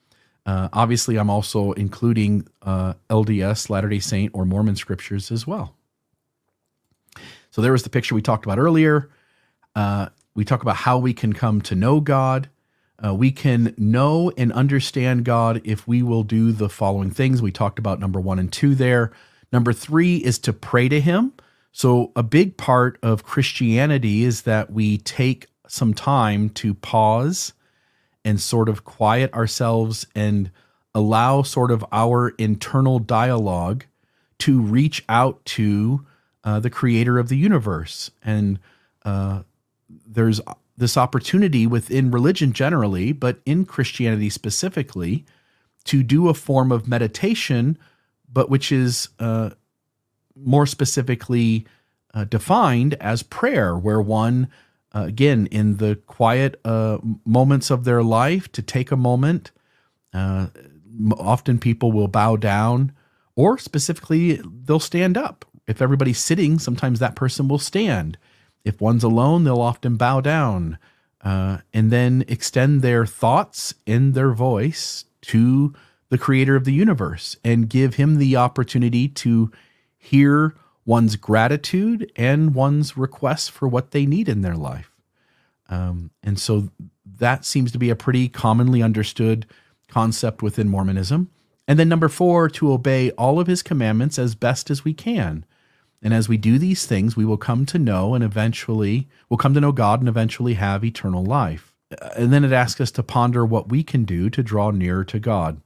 Uh, 0.45 0.69
obviously, 0.73 1.17
I'm 1.17 1.31
also 1.31 1.71
including 1.71 2.49
uh, 2.63 2.95
LDS, 3.11 3.71
Latter 3.71 3.91
day 3.91 4.01
Saint, 4.01 4.33
or 4.35 4.45
Mormon 4.45 4.75
scriptures 4.75 5.31
as 5.31 5.47
well. 5.47 5.77
So 7.53 7.63
there 7.63 7.71
was 7.71 7.85
the 7.85 7.91
picture 7.91 8.17
we 8.17 8.23
talked 8.23 8.45
about 8.45 8.59
earlier. 8.59 9.09
Uh, 9.77 10.09
we 10.37 10.45
talk 10.45 10.63
about 10.63 10.77
how 10.77 10.99
we 10.99 11.15
can 11.15 11.33
come 11.33 11.61
to 11.63 11.75
know 11.75 11.99
God. 11.99 12.49
Uh, 13.05 13.15
we 13.15 13.31
can 13.31 13.75
know 13.77 14.31
and 14.37 14.53
understand 14.53 15.25
God 15.25 15.61
if 15.65 15.89
we 15.89 16.03
will 16.03 16.23
do 16.23 16.53
the 16.53 16.69
following 16.69 17.11
things. 17.11 17.43
We 17.43 17.51
talked 17.51 17.79
about 17.79 17.99
number 17.99 18.21
one 18.21 18.39
and 18.39 18.53
two 18.53 18.75
there. 18.75 19.13
Number 19.51 19.73
three 19.73 20.17
is 20.17 20.39
to 20.41 20.53
pray 20.53 20.89
to 20.89 21.01
Him. 21.01 21.33
So, 21.73 22.13
a 22.15 22.23
big 22.23 22.57
part 22.57 22.99
of 23.03 23.25
Christianity 23.25 24.25
is 24.25 24.43
that 24.43 24.71
we 24.71 24.99
take 24.99 25.47
some 25.69 25.95
time 25.95 26.51
to 26.51 26.75
pause 26.75 27.53
and 28.25 28.41
sort 28.41 28.69
of 28.69 28.85
quiet 28.85 29.33
ourselves 29.35 30.07
and 30.15 30.51
allow 30.95 31.43
sort 31.43 31.71
of 31.71 31.85
our 31.93 32.31
internal 32.39 32.99
dialogue 32.99 33.85
to 34.39 34.61
reach 34.61 35.05
out 35.09 35.45
to 35.45 36.07
uh, 36.45 36.61
the 36.61 36.71
creator 36.71 37.19
of 37.19 37.29
the 37.29 37.37
universe. 37.37 38.11
And 38.23 38.59
uh, 39.05 39.43
there's 39.89 40.41
this 40.77 40.97
opportunity 40.97 41.67
within 41.67 42.11
religion 42.11 42.53
generally, 42.53 43.13
but 43.13 43.41
in 43.47 43.65
Christianity 43.65 44.29
specifically, 44.29 45.25
to 45.85 46.03
do 46.03 46.29
a 46.29 46.35
form 46.35 46.73
of 46.73 46.89
meditation, 46.89 47.79
but 48.31 48.51
which 48.51 48.73
is 48.73 49.09
uh, 49.19 49.51
more 50.35 50.67
specifically 50.67 51.67
uh, 52.13 52.25
defined 52.25 52.95
as 52.95 53.23
prayer, 53.23 53.77
where 53.77 54.01
one, 54.01 54.49
uh, 54.95 55.05
again, 55.05 55.47
in 55.47 55.77
the 55.77 55.97
quiet 56.07 56.61
uh, 56.65 56.99
moments 57.25 57.71
of 57.71 57.85
their 57.85 58.03
life, 58.03 58.51
to 58.53 58.63
take 58.63 58.91
a 58.91 58.97
moment. 58.97 59.51
Uh, 60.13 60.49
often 61.19 61.59
people 61.59 61.93
will 61.93 62.09
bow 62.09 62.37
down, 62.37 62.93
or 63.35 63.59
specifically, 63.59 64.41
they'll 64.65 64.81
stand 64.81 65.17
up. 65.17 65.45
If 65.67 65.83
everybody's 65.83 66.19
sitting, 66.19 66.59
sometimes 66.59 67.01
that 67.01 67.17
person 67.17 67.49
will 67.49 67.59
stand. 67.59 68.19
If 68.67 68.81
one's 68.81 69.05
alone, 69.05 69.45
they'll 69.45 69.61
often 69.61 69.95
bow 69.97 70.21
down 70.21 70.77
uh, 71.25 71.59
and 71.73 71.93
then 71.93 72.25
extend 72.27 72.83
their 72.83 73.07
thoughts 73.07 73.75
in 73.87 74.11
their 74.11 74.33
voice 74.33 75.05
to 75.23 75.73
the 76.09 76.19
creator 76.19 76.57
of 76.57 76.65
the 76.65 76.73
universe 76.73 77.37
and 77.45 77.71
give 77.71 77.95
him 77.95 78.17
the 78.17 78.35
opportunity 78.35 79.07
to 79.07 79.53
hear 79.97 80.57
one's 80.85 81.15
gratitude 81.15 82.11
and 82.17 82.57
one's 82.57 82.97
requests 82.97 83.49
for 83.49 83.69
what 83.69 83.93
they 83.93 84.05
need 84.05 84.29
in 84.29 84.41
their 84.41 84.57
life. 84.57 84.91
Um, 85.69 86.11
and 86.25 86.37
so 86.37 86.71
that 87.19 87.45
seems 87.45 87.71
to 87.71 87.79
be 87.79 87.91
a 87.91 87.97
pretty 87.97 88.29
commonly 88.29 88.83
understood 88.83 89.47
concept 89.87 90.43
within 90.43 90.69
Mormonism. 90.69 91.31
And 91.69 91.79
then 91.79 91.89
number 91.89 92.09
four, 92.09 92.49
to 92.51 92.73
obey 92.73 93.13
all 93.13 93.39
of 93.39 93.47
his 93.47 93.63
commandments 93.63 94.19
as 94.19 94.35
best 94.35 94.71
as 94.71 94.85
we 94.85 94.93
can. 94.93 95.45
And 96.03 96.13
as 96.15 96.29
we 96.29 96.37
do 96.37 96.59
these 96.59 96.87
things, 96.87 97.17
we 97.17 97.25
will 97.25 97.37
come 97.37 97.67
to 97.67 97.79
know 97.79 98.15
and 98.15 98.23
eventually 98.23 99.09
we'll 99.29 99.39
come 99.39 99.55
to 99.55 99.61
know 99.61 99.73
God 99.73 100.01
and 100.01 100.09
eventually 100.09 100.55
have 100.55 100.85
eternal 100.85 101.25
life. 101.25 101.73
And 102.17 102.33
then 102.33 102.45
it 102.45 102.53
asks 102.53 102.81
us 102.81 102.91
to 102.93 103.03
ponder 103.03 103.45
what 103.45 103.69
we 103.69 103.83
can 103.83 104.05
do 104.05 104.29
to 104.31 104.43
draw 104.43 104.71
nearer 104.71 105.05
to 105.05 105.19
God. 105.19 105.61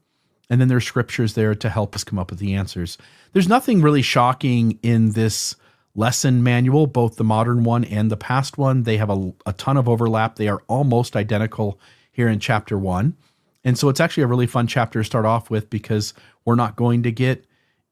And 0.48 0.60
then 0.60 0.68
there's 0.68 0.84
scriptures 0.84 1.34
there 1.34 1.54
to 1.54 1.68
help 1.68 1.94
us 1.94 2.04
come 2.04 2.18
up 2.18 2.30
with 2.30 2.40
the 2.40 2.54
answers. 2.54 2.98
There's 3.32 3.48
nothing 3.48 3.82
really 3.82 4.02
shocking 4.02 4.78
in 4.82 5.12
this 5.12 5.54
lesson 5.94 6.42
manual, 6.42 6.86
both 6.86 7.16
the 7.16 7.24
modern 7.24 7.64
one 7.64 7.84
and 7.84 8.10
the 8.10 8.16
past 8.16 8.58
one. 8.58 8.82
They 8.82 8.96
have 8.96 9.10
a, 9.10 9.32
a 9.46 9.52
ton 9.52 9.76
of 9.76 9.88
overlap. 9.88 10.36
They 10.36 10.48
are 10.48 10.62
almost 10.68 11.16
identical 11.16 11.80
here 12.12 12.28
in 12.28 12.40
chapter 12.40 12.78
one. 12.78 13.16
And 13.64 13.78
so 13.78 13.88
it's 13.88 14.00
actually 14.00 14.24
a 14.24 14.28
really 14.28 14.46
fun 14.46 14.66
chapter 14.66 15.00
to 15.00 15.04
start 15.04 15.24
off 15.24 15.50
with 15.50 15.70
because 15.70 16.14
we're 16.44 16.54
not 16.54 16.76
going 16.76 17.02
to 17.04 17.12
get 17.12 17.44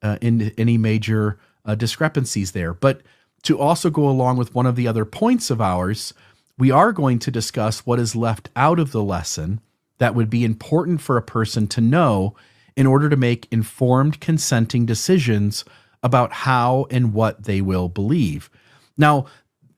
uh, 0.03 0.19
into 0.21 0.53
any 0.59 0.79
major 0.79 1.39
uh, 1.69 1.77
discrepancies 1.77 2.53
there. 2.53 2.75
But 2.75 3.03
to 3.43 3.59
also 3.61 3.91
go 3.91 4.09
along 4.09 4.39
with 4.39 4.55
one 4.55 4.67
of 4.67 4.75
the 4.75 4.89
other 4.89 5.05
points 5.05 5.51
of 5.51 5.61
ours, 5.61 6.13
we 6.59 6.73
are 6.73 6.93
going 6.93 7.21
to 7.21 7.31
discuss 7.31 7.87
what 7.87 8.01
is 8.01 8.17
left 8.17 8.49
out 8.57 8.81
of 8.81 8.91
the 8.91 9.03
lesson 9.03 9.61
that 9.99 10.15
would 10.15 10.31
be 10.31 10.45
important 10.45 11.01
for 11.01 11.17
a 11.17 11.23
person 11.23 11.69
to 11.69 11.81
know 11.81 12.35
in 12.77 12.87
order 12.87 13.09
to 13.09 13.17
make 13.17 13.47
informed 13.53 14.21
consenting 14.21 14.87
decisions 14.87 15.65
about 16.03 16.33
how 16.33 16.87
and 16.91 17.13
what 17.13 17.45
they 17.45 17.61
will 17.61 17.89
believe. 17.89 18.51
Now, 18.97 19.27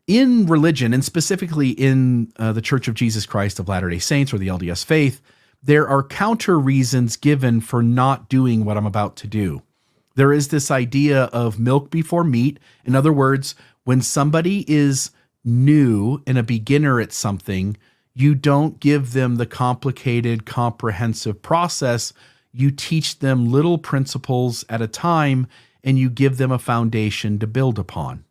in 0.06 0.46
religion, 0.46 0.92
and 0.92 1.04
specifically 1.04 1.70
in 1.70 2.32
uh, 2.36 2.52
the 2.52 2.62
Church 2.62 2.88
of 2.88 2.94
Jesus 2.94 3.26
Christ 3.26 3.58
of 3.58 3.68
Latter 3.68 3.90
day 3.90 3.98
Saints 3.98 4.32
or 4.32 4.38
the 4.38 4.48
LDS 4.48 4.84
faith, 4.84 5.20
there 5.62 5.88
are 5.88 6.02
counter 6.02 6.58
reasons 6.58 7.16
given 7.16 7.60
for 7.60 7.82
not 7.82 8.28
doing 8.28 8.64
what 8.64 8.76
I'm 8.76 8.86
about 8.86 9.16
to 9.16 9.26
do. 9.26 9.62
There 10.16 10.32
is 10.32 10.48
this 10.48 10.70
idea 10.70 11.24
of 11.24 11.58
milk 11.58 11.90
before 11.90 12.24
meat. 12.24 12.58
In 12.84 12.94
other 12.94 13.12
words, 13.12 13.54
when 13.84 14.02
somebody 14.02 14.64
is 14.70 15.10
new 15.44 16.22
and 16.26 16.36
a 16.36 16.42
beginner 16.42 17.00
at 17.00 17.12
something, 17.12 17.76
you 18.14 18.34
don't 18.34 18.80
give 18.80 19.12
them 19.12 19.36
the 19.36 19.46
complicated, 19.46 20.44
comprehensive 20.44 21.42
process. 21.42 22.12
You 22.52 22.70
teach 22.70 23.20
them 23.20 23.50
little 23.50 23.78
principles 23.78 24.64
at 24.68 24.82
a 24.82 24.88
time 24.88 25.46
and 25.82 25.98
you 25.98 26.10
give 26.10 26.36
them 26.36 26.52
a 26.52 26.58
foundation 26.58 27.38
to 27.38 27.46
build 27.46 27.78
upon. 27.78 28.24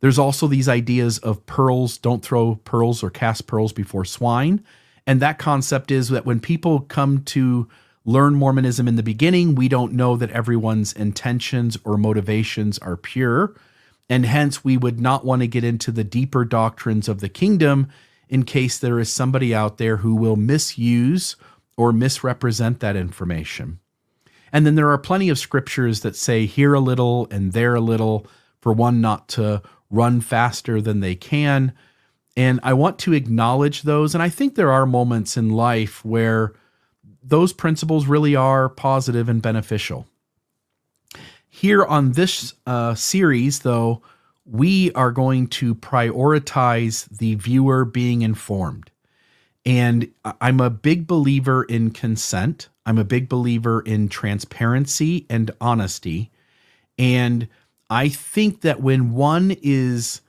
There's 0.00 0.18
also 0.18 0.46
these 0.46 0.68
ideas 0.68 1.18
of 1.18 1.44
pearls, 1.46 1.98
don't 1.98 2.22
throw 2.22 2.56
pearls 2.56 3.02
or 3.02 3.10
cast 3.10 3.46
pearls 3.46 3.72
before 3.72 4.04
swine. 4.04 4.64
And 5.06 5.20
that 5.20 5.38
concept 5.38 5.90
is 5.90 6.08
that 6.08 6.26
when 6.26 6.40
people 6.40 6.80
come 6.80 7.22
to 7.24 7.68
learn 8.04 8.34
Mormonism 8.34 8.86
in 8.86 8.96
the 8.96 9.02
beginning, 9.02 9.54
we 9.54 9.68
don't 9.68 9.92
know 9.92 10.16
that 10.16 10.30
everyone's 10.30 10.92
intentions 10.92 11.78
or 11.84 11.96
motivations 11.96 12.78
are 12.78 12.96
pure. 12.96 13.54
And 14.08 14.26
hence, 14.26 14.62
we 14.62 14.76
would 14.76 15.00
not 15.00 15.24
want 15.24 15.40
to 15.40 15.48
get 15.48 15.64
into 15.64 15.90
the 15.90 16.04
deeper 16.04 16.44
doctrines 16.44 17.08
of 17.08 17.20
the 17.20 17.28
kingdom 17.28 17.88
in 18.28 18.44
case 18.44 18.78
there 18.78 19.00
is 19.00 19.12
somebody 19.12 19.54
out 19.54 19.78
there 19.78 19.98
who 19.98 20.14
will 20.14 20.36
misuse 20.36 21.36
or 21.76 21.92
misrepresent 21.92 22.80
that 22.80 22.96
information. 22.96 23.80
And 24.52 24.64
then 24.66 24.74
there 24.74 24.90
are 24.90 24.98
plenty 24.98 25.28
of 25.30 25.38
scriptures 25.38 26.00
that 26.00 26.14
say 26.14 26.46
here 26.46 26.74
a 26.74 26.80
little 26.80 27.26
and 27.30 27.52
there 27.52 27.74
a 27.74 27.80
little 27.80 28.26
for 28.60 28.72
one 28.72 29.00
not 29.00 29.28
to 29.30 29.62
run 29.90 30.20
faster 30.20 30.80
than 30.80 31.00
they 31.00 31.14
can. 31.14 31.72
And 32.36 32.60
I 32.62 32.72
want 32.72 32.98
to 33.00 33.12
acknowledge 33.12 33.82
those. 33.82 34.14
And 34.14 34.22
I 34.22 34.28
think 34.28 34.54
there 34.54 34.72
are 34.72 34.86
moments 34.86 35.36
in 35.36 35.50
life 35.50 36.04
where 36.04 36.52
those 37.24 37.52
principles 37.52 38.06
really 38.06 38.36
are 38.36 38.68
positive 38.68 39.28
and 39.28 39.40
beneficial. 39.40 40.06
Here 41.48 41.84
on 41.84 42.12
this 42.12 42.54
uh, 42.66 42.94
series, 42.94 43.60
though, 43.60 44.02
we 44.44 44.92
are 44.92 45.10
going 45.10 45.46
to 45.46 45.74
prioritize 45.74 47.08
the 47.16 47.36
viewer 47.36 47.84
being 47.84 48.22
informed. 48.22 48.90
And 49.64 50.10
I'm 50.40 50.60
a 50.60 50.68
big 50.68 51.06
believer 51.06 51.64
in 51.64 51.90
consent. 51.90 52.68
I'm 52.84 52.98
a 52.98 53.04
big 53.04 53.28
believer 53.28 53.80
in 53.80 54.08
transparency 54.08 55.24
and 55.30 55.50
honesty. 55.60 56.30
And 56.98 57.48
I 57.88 58.08
think 58.08 58.60
that 58.60 58.82
when 58.82 59.12
one 59.12 59.56
is 59.62 60.20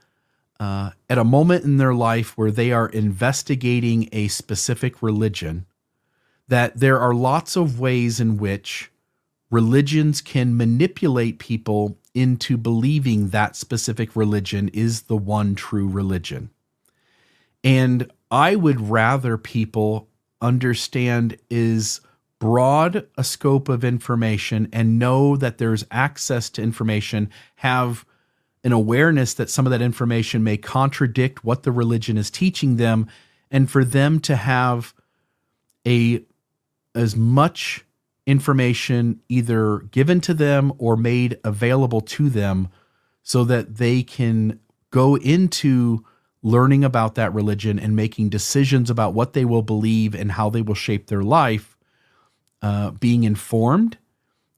uh, 0.60 0.92
at 1.10 1.18
a 1.18 1.26
moment 1.26 1.66
in 1.66 1.78
their 1.78 1.94
life 1.94 2.38
where 2.38 2.52
they 2.52 2.72
are 2.72 2.88
investigating 2.88 4.08
a 4.14 4.30
specific 4.30 5.02
religion, 5.02 5.66
that 6.48 6.80
there 6.80 7.00
are 7.00 7.14
lots 7.14 7.56
of 7.56 7.80
ways 7.80 8.20
in 8.20 8.38
which 8.38 8.92
religions 9.50 10.22
can 10.22 10.58
manipulate 10.58 11.40
people 11.40 11.98
into 12.14 12.58
believing 12.58 13.30
that 13.30 13.56
specific 13.56 14.16
religion 14.16 14.70
is 14.70 15.04
the 15.04 15.18
one 15.18 15.56
true 15.56 15.88
religion. 15.88 16.50
And 17.64 18.12
I 18.30 18.56
would 18.56 18.90
rather 18.90 19.38
people 19.38 20.08
understand 20.42 21.38
is 21.50 22.02
broad 22.40 23.08
a 23.18 23.24
scope 23.24 23.70
of 23.70 23.84
information 23.84 24.68
and 24.72 25.00
know 25.00 25.36
that 25.38 25.58
there's 25.58 25.86
access 25.90 26.50
to 26.52 26.62
information, 26.62 27.30
have 27.56 28.06
an 28.64 28.72
awareness 28.72 29.34
that 29.36 29.50
some 29.50 29.66
of 29.66 29.72
that 29.72 29.82
information 29.82 30.44
may 30.44 30.58
contradict 30.58 31.44
what 31.44 31.64
the 31.64 31.72
religion 31.72 32.18
is 32.18 32.30
teaching 32.30 32.78
them, 32.78 33.08
and 33.52 33.70
for 33.70 33.86
them 33.86 34.20
to 34.20 34.36
have 34.36 34.94
a 35.88 36.24
as 36.96 37.16
much 37.16 37.86
information 38.26 39.22
either 39.30 39.80
given 39.92 40.20
to 40.22 40.34
them 40.34 40.74
or 40.78 40.98
made 40.98 41.40
available 41.44 42.02
to 42.02 42.30
them 42.30 42.68
so 43.22 43.44
that 43.44 43.76
they 43.78 44.02
can 44.02 44.60
go 44.90 45.16
into 45.18 46.04
learning 46.42 46.84
about 46.84 47.16
that 47.16 47.34
religion 47.34 47.80
and 47.80 47.96
making 47.96 48.30
decisions 48.30 48.90
about 48.90 49.14
what 49.14 49.34
they 49.34 49.46
will 49.46 49.64
believe 49.64 50.14
and 50.14 50.32
how 50.32 50.50
they 50.50 50.62
will 50.62 50.76
shape 50.76 51.08
their 51.08 51.24
life, 51.24 51.76
uh, 52.62 52.92
being 52.92 53.24
informed 53.24 53.98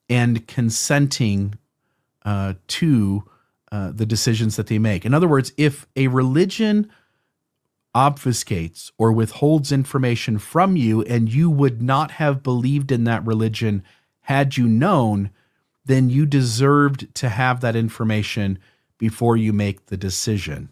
and 0.10 0.48
consenting 0.48 1.58
uh, 2.24 2.54
to 2.68 3.24
uh, 3.72 3.92
the 3.94 4.06
decisions 4.06 4.58
that 4.58 4.68
they 4.68 4.80
make. 4.80 5.06
In 5.06 5.14
other 5.14 5.28
words, 5.28 5.54
if 5.58 5.86
a 5.96 6.08
religion 6.08 6.90
obfuscates 7.98 8.92
or 9.00 9.12
withholds 9.12 9.72
information 9.72 10.38
from 10.38 10.78
you 10.78 11.02
and 11.02 11.34
you 11.34 11.50
would 11.50 11.82
not 11.82 12.12
have 12.12 12.44
believed 12.44 12.92
in 12.92 13.06
that 13.06 13.26
religion 13.26 13.84
had 14.22 14.56
you 14.56 14.68
known, 14.68 15.32
then 15.84 16.08
you 16.08 16.28
deserved 16.28 17.14
to 17.16 17.30
have 17.30 17.62
that 17.62 17.76
information 17.76 18.60
before 19.00 19.36
you 19.36 19.52
make 19.52 19.88
the 19.88 19.98
decision. 19.98 20.70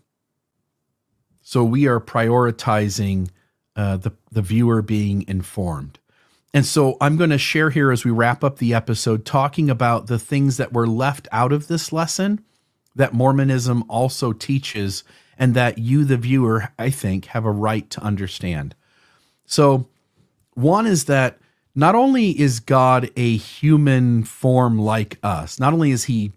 So 1.42 1.64
we 1.64 1.88
are 1.88 2.00
prioritizing 2.00 3.30
uh, 3.76 3.98
the, 3.98 4.12
the 4.32 4.44
viewer 4.44 4.84
being 4.84 5.26
informed. 5.28 5.98
And 6.54 6.66
so 6.66 6.96
I'm 7.02 7.18
going 7.18 7.32
to 7.32 7.40
share 7.40 7.72
here 7.72 7.92
as 7.92 8.06
we 8.06 8.12
wrap 8.12 8.44
up 8.44 8.60
the 8.60 8.74
episode 8.76 9.26
talking 9.26 9.70
about 9.70 10.06
the 10.08 10.20
things 10.20 10.58
that 10.58 10.74
were 10.74 10.88
left 10.88 11.28
out 11.32 11.52
of 11.52 11.68
this 11.68 11.92
lesson 11.92 12.46
that 12.96 13.14
Mormonism 13.14 13.84
also 13.90 14.32
teaches 14.32 15.04
and 15.38 15.54
that 15.54 15.78
you, 15.78 16.06
the 16.06 16.18
viewer, 16.18 16.70
I 16.80 16.90
think, 16.90 17.26
have 17.26 17.46
a 17.46 17.52
right 17.52 17.90
to 17.92 18.02
understand. 18.02 18.76
So, 19.46 19.88
one 20.54 20.88
is 20.88 21.06
that 21.06 21.38
not 21.76 21.94
only 21.96 22.40
is 22.40 22.62
God 22.62 23.10
a 23.18 23.36
human 23.36 24.24
form 24.24 24.80
like 24.80 25.20
us, 25.22 25.60
not 25.60 25.74
only 25.74 25.92
is 25.92 26.06
he, 26.06 26.32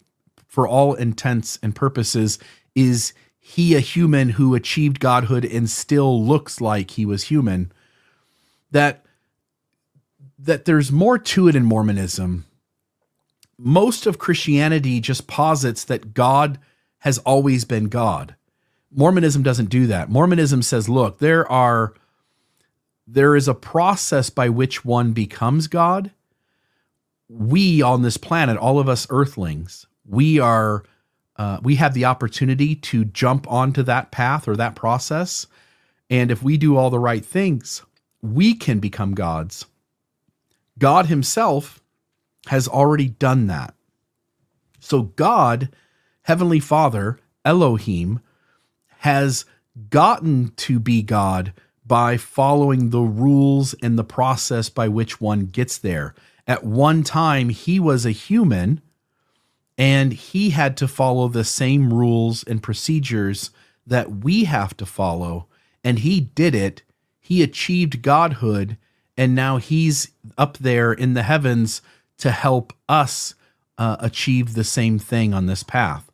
for 0.47 0.67
all 0.67 0.95
intents 0.95 1.59
and 1.63 1.75
purposes, 1.75 2.39
is 2.75 3.13
he 3.39 3.75
a 3.75 3.81
human 3.81 4.31
who 4.31 4.55
achieved 4.55 5.01
godhood 5.01 5.45
and 5.45 5.71
still 5.71 6.23
looks 6.23 6.61
like 6.61 6.93
he 6.93 7.07
was 7.07 7.25
human, 7.25 7.73
that 8.71 9.05
that 10.39 10.65
there's 10.67 10.93
more 10.93 11.19
to 11.19 11.49
it 11.49 11.57
in 11.57 11.65
Mormonism. 11.65 12.45
Most 13.59 14.07
of 14.07 14.19
Christianity 14.19 15.01
just 15.01 15.27
posits 15.27 15.83
that 15.85 16.15
God 16.15 16.59
has 16.99 17.19
always 17.19 17.65
been 17.65 17.89
God. 17.89 18.37
Mormonism 18.91 19.43
doesn't 19.43 19.71
do 19.71 19.87
that. 19.89 20.09
Mormonism 20.11 20.63
says, 20.63 20.89
look, 20.89 21.19
there 21.19 21.51
are 21.51 21.95
there 23.07 23.35
is 23.35 23.49
a 23.49 23.55
process 23.55 24.29
by 24.29 24.51
which 24.51 24.85
one 24.85 25.13
becomes 25.13 25.67
God. 25.67 26.11
We 27.29 27.81
on 27.81 28.03
this 28.03 28.19
planet, 28.19 28.59
all 28.59 28.79
of 28.79 28.89
us 28.89 29.07
earthlings, 29.11 29.87
we 30.05 30.39
are 30.39 30.85
uh, 31.37 31.59
we 31.63 31.77
have 31.77 31.95
the 31.95 32.05
opportunity 32.05 32.75
to 32.75 33.05
jump 33.05 33.51
onto 33.51 33.83
that 33.85 34.11
path 34.11 34.49
or 34.49 34.57
that 34.57 34.75
process. 34.75 35.47
And 36.11 36.31
if 36.31 36.43
we 36.43 36.57
do 36.57 36.77
all 36.77 36.91
the 36.91 36.99
right 36.99 37.25
things, 37.25 37.83
we 38.23 38.55
can 38.55 38.81
become 38.81 39.15
gods. 39.15 39.67
God 40.79 41.07
Himself 41.07 41.81
has 42.47 42.67
already 42.67 43.09
done 43.09 43.47
that. 43.47 43.75
So, 44.81 45.03
God, 45.03 45.71
Heavenly 46.23 46.61
Father, 46.61 47.19
Elohim, 47.45 48.21
has 48.99 49.45
gotten 49.91 50.53
to 50.57 50.79
be 50.81 51.03
God 51.03 51.53
by 51.87 52.17
following 52.17 52.91
the 52.91 53.01
rules 53.01 53.75
and 53.83 53.99
the 53.99 54.05
process 54.05 54.69
by 54.69 54.89
which 54.89 55.21
one 55.21 55.47
gets 55.47 55.79
there. 55.79 56.15
At 56.47 56.65
one 56.65 57.03
time, 57.03 57.49
he 57.49 57.81
was 57.81 58.05
a 58.05 58.11
human 58.11 58.81
and 59.77 60.13
he 60.13 60.51
had 60.51 60.77
to 60.79 60.89
follow 60.89 61.29
the 61.29 61.45
same 61.45 61.93
rules 61.95 62.43
and 62.45 62.63
procedures 62.63 63.51
that 63.87 64.25
we 64.25 64.45
have 64.45 64.77
to 64.79 64.87
follow. 64.87 65.47
And 65.85 66.01
he 66.01 66.21
did 66.21 66.55
it. 66.55 66.83
He 67.21 67.43
achieved 67.43 68.03
godhood. 68.03 68.77
And 69.17 69.35
now 69.35 69.57
he's 69.59 70.11
up 70.37 70.59
there 70.59 70.93
in 70.93 71.15
the 71.15 71.23
heavens 71.23 71.81
to 72.19 72.33
help 72.33 72.73
us 72.89 73.35
uh, 73.79 73.97
achieve 74.01 74.55
the 74.55 74.65
same 74.65 74.99
thing 74.99 75.33
on 75.33 75.47
this 75.47 75.63
path. 75.63 76.08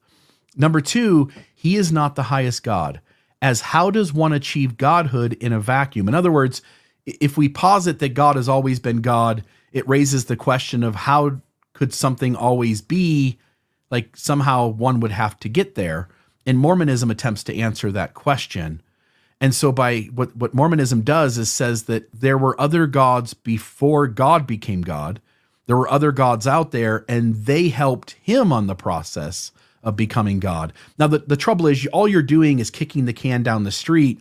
Number 0.57 0.81
two, 0.81 1.31
he 1.55 1.77
is 1.77 1.93
not 1.93 2.15
the 2.15 2.25
highest 2.25 2.63
God. 2.63 3.01
As 3.43 3.61
how 3.61 3.91
does 3.91 4.13
one 4.13 4.33
achieve 4.33 4.77
godhood 4.77 5.35
in 5.35 5.53
a 5.53 5.61
vacuum? 5.61 6.09
In 6.09 6.15
other 6.15 6.33
words, 6.33 6.63
if 7.05 7.37
we 7.37 7.49
posit 7.49 7.99
that 7.99 8.15
God 8.15 8.37
has 8.37 8.49
always 8.49 8.81
been 8.81 9.03
God 9.03 9.45
it 9.75 9.87
raises 9.89 10.27
the 10.27 10.37
question 10.37 10.83
of 10.83 10.95
how 10.95 11.41
could 11.75 11.93
something 11.93 12.35
always 12.35 12.81
be 12.81 13.39
like 13.91 14.17
somehow 14.17 14.69
one 14.69 15.01
would 15.01 15.11
have 15.11 15.39
to 15.41 15.49
get 15.51 15.75
there 15.75 16.09
and 16.47 16.57
mormonism 16.57 17.11
attempts 17.11 17.45
to 17.45 17.59
answer 17.59 17.93
that 17.93 18.15
question 18.15 18.81
and 19.41 19.55
so 19.55 19.73
by 19.73 20.03
what 20.15 20.35
what 20.37 20.55
mormonism 20.55 21.03
does 21.03 21.37
is 21.37 21.51
says 21.51 21.83
that 21.83 22.09
there 22.19 22.39
were 22.39 22.59
other 22.59 22.87
gods 22.87 23.35
before 23.35 24.07
god 24.07 24.47
became 24.47 24.81
god 24.81 25.21
there 25.67 25.77
were 25.77 25.91
other 25.91 26.13
gods 26.13 26.47
out 26.47 26.71
there 26.71 27.05
and 27.09 27.35
they 27.45 27.69
helped 27.69 28.13
him 28.13 28.53
on 28.53 28.69
the 28.69 28.77
process 28.77 29.51
of 29.85 29.97
becoming 29.97 30.41
god 30.41 30.73
now 30.99 31.07
the, 31.07 31.19
the 31.19 31.37
trouble 31.37 31.67
is 31.69 31.87
all 31.93 32.09
you're 32.09 32.23
doing 32.23 32.59
is 32.59 32.71
kicking 32.71 33.05
the 33.05 33.13
can 33.13 33.43
down 33.43 33.65
the 33.65 33.71
street 33.71 34.21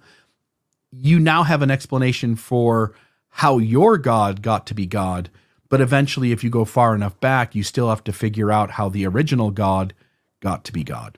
you 0.91 1.19
now 1.19 1.41
have 1.41 1.63
an 1.63 1.71
explanation 1.71 2.35
for 2.35 2.93
how 3.29 3.57
your 3.57 3.97
god 3.97 4.41
got 4.41 4.67
to 4.67 4.75
be 4.75 4.85
god 4.85 5.29
but 5.73 5.81
eventually, 5.81 6.31
if 6.31 6.43
you 6.43 6.51
go 6.51 6.65
far 6.65 6.93
enough 6.93 7.19
back, 7.19 7.55
you 7.55 7.63
still 7.63 7.89
have 7.89 8.03
to 8.03 8.13
figure 8.13 8.51
out 8.51 8.69
how 8.69 8.89
the 8.89 9.07
original 9.07 9.49
God 9.49 9.95
got 10.39 10.63
to 10.65 10.71
be 10.71 10.83
God. 10.83 11.17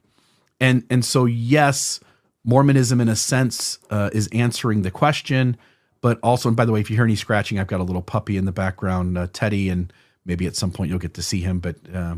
And 0.62 0.86
and 0.90 1.04
so 1.04 1.26
yes, 1.26 2.00
Mormonism 2.46 3.02
in 3.02 3.10
a 3.10 3.18
sense 3.18 3.80
uh, 3.90 4.12
is 4.14 4.30
answering 4.32 4.84
the 4.84 4.92
question, 4.92 5.58
but 6.00 6.22
also 6.24 6.48
and 6.48 6.56
by 6.56 6.64
the 6.64 6.72
way, 6.72 6.80
if 6.80 6.90
you 6.90 6.96
hear 6.96 7.04
any 7.04 7.18
scratching, 7.18 7.60
I've 7.60 7.68
got 7.68 7.82
a 7.82 7.84
little 7.84 8.02
puppy 8.02 8.38
in 8.38 8.46
the 8.46 8.54
background, 8.54 9.18
uh, 9.18 9.28
Teddy, 9.34 9.68
and 9.68 9.92
maybe 10.24 10.48
at 10.48 10.56
some 10.56 10.72
point 10.72 10.90
you'll 10.90 11.00
get 11.00 11.16
to 11.16 11.22
see 11.22 11.42
him. 11.42 11.60
But 11.60 11.76
uh, 11.94 12.16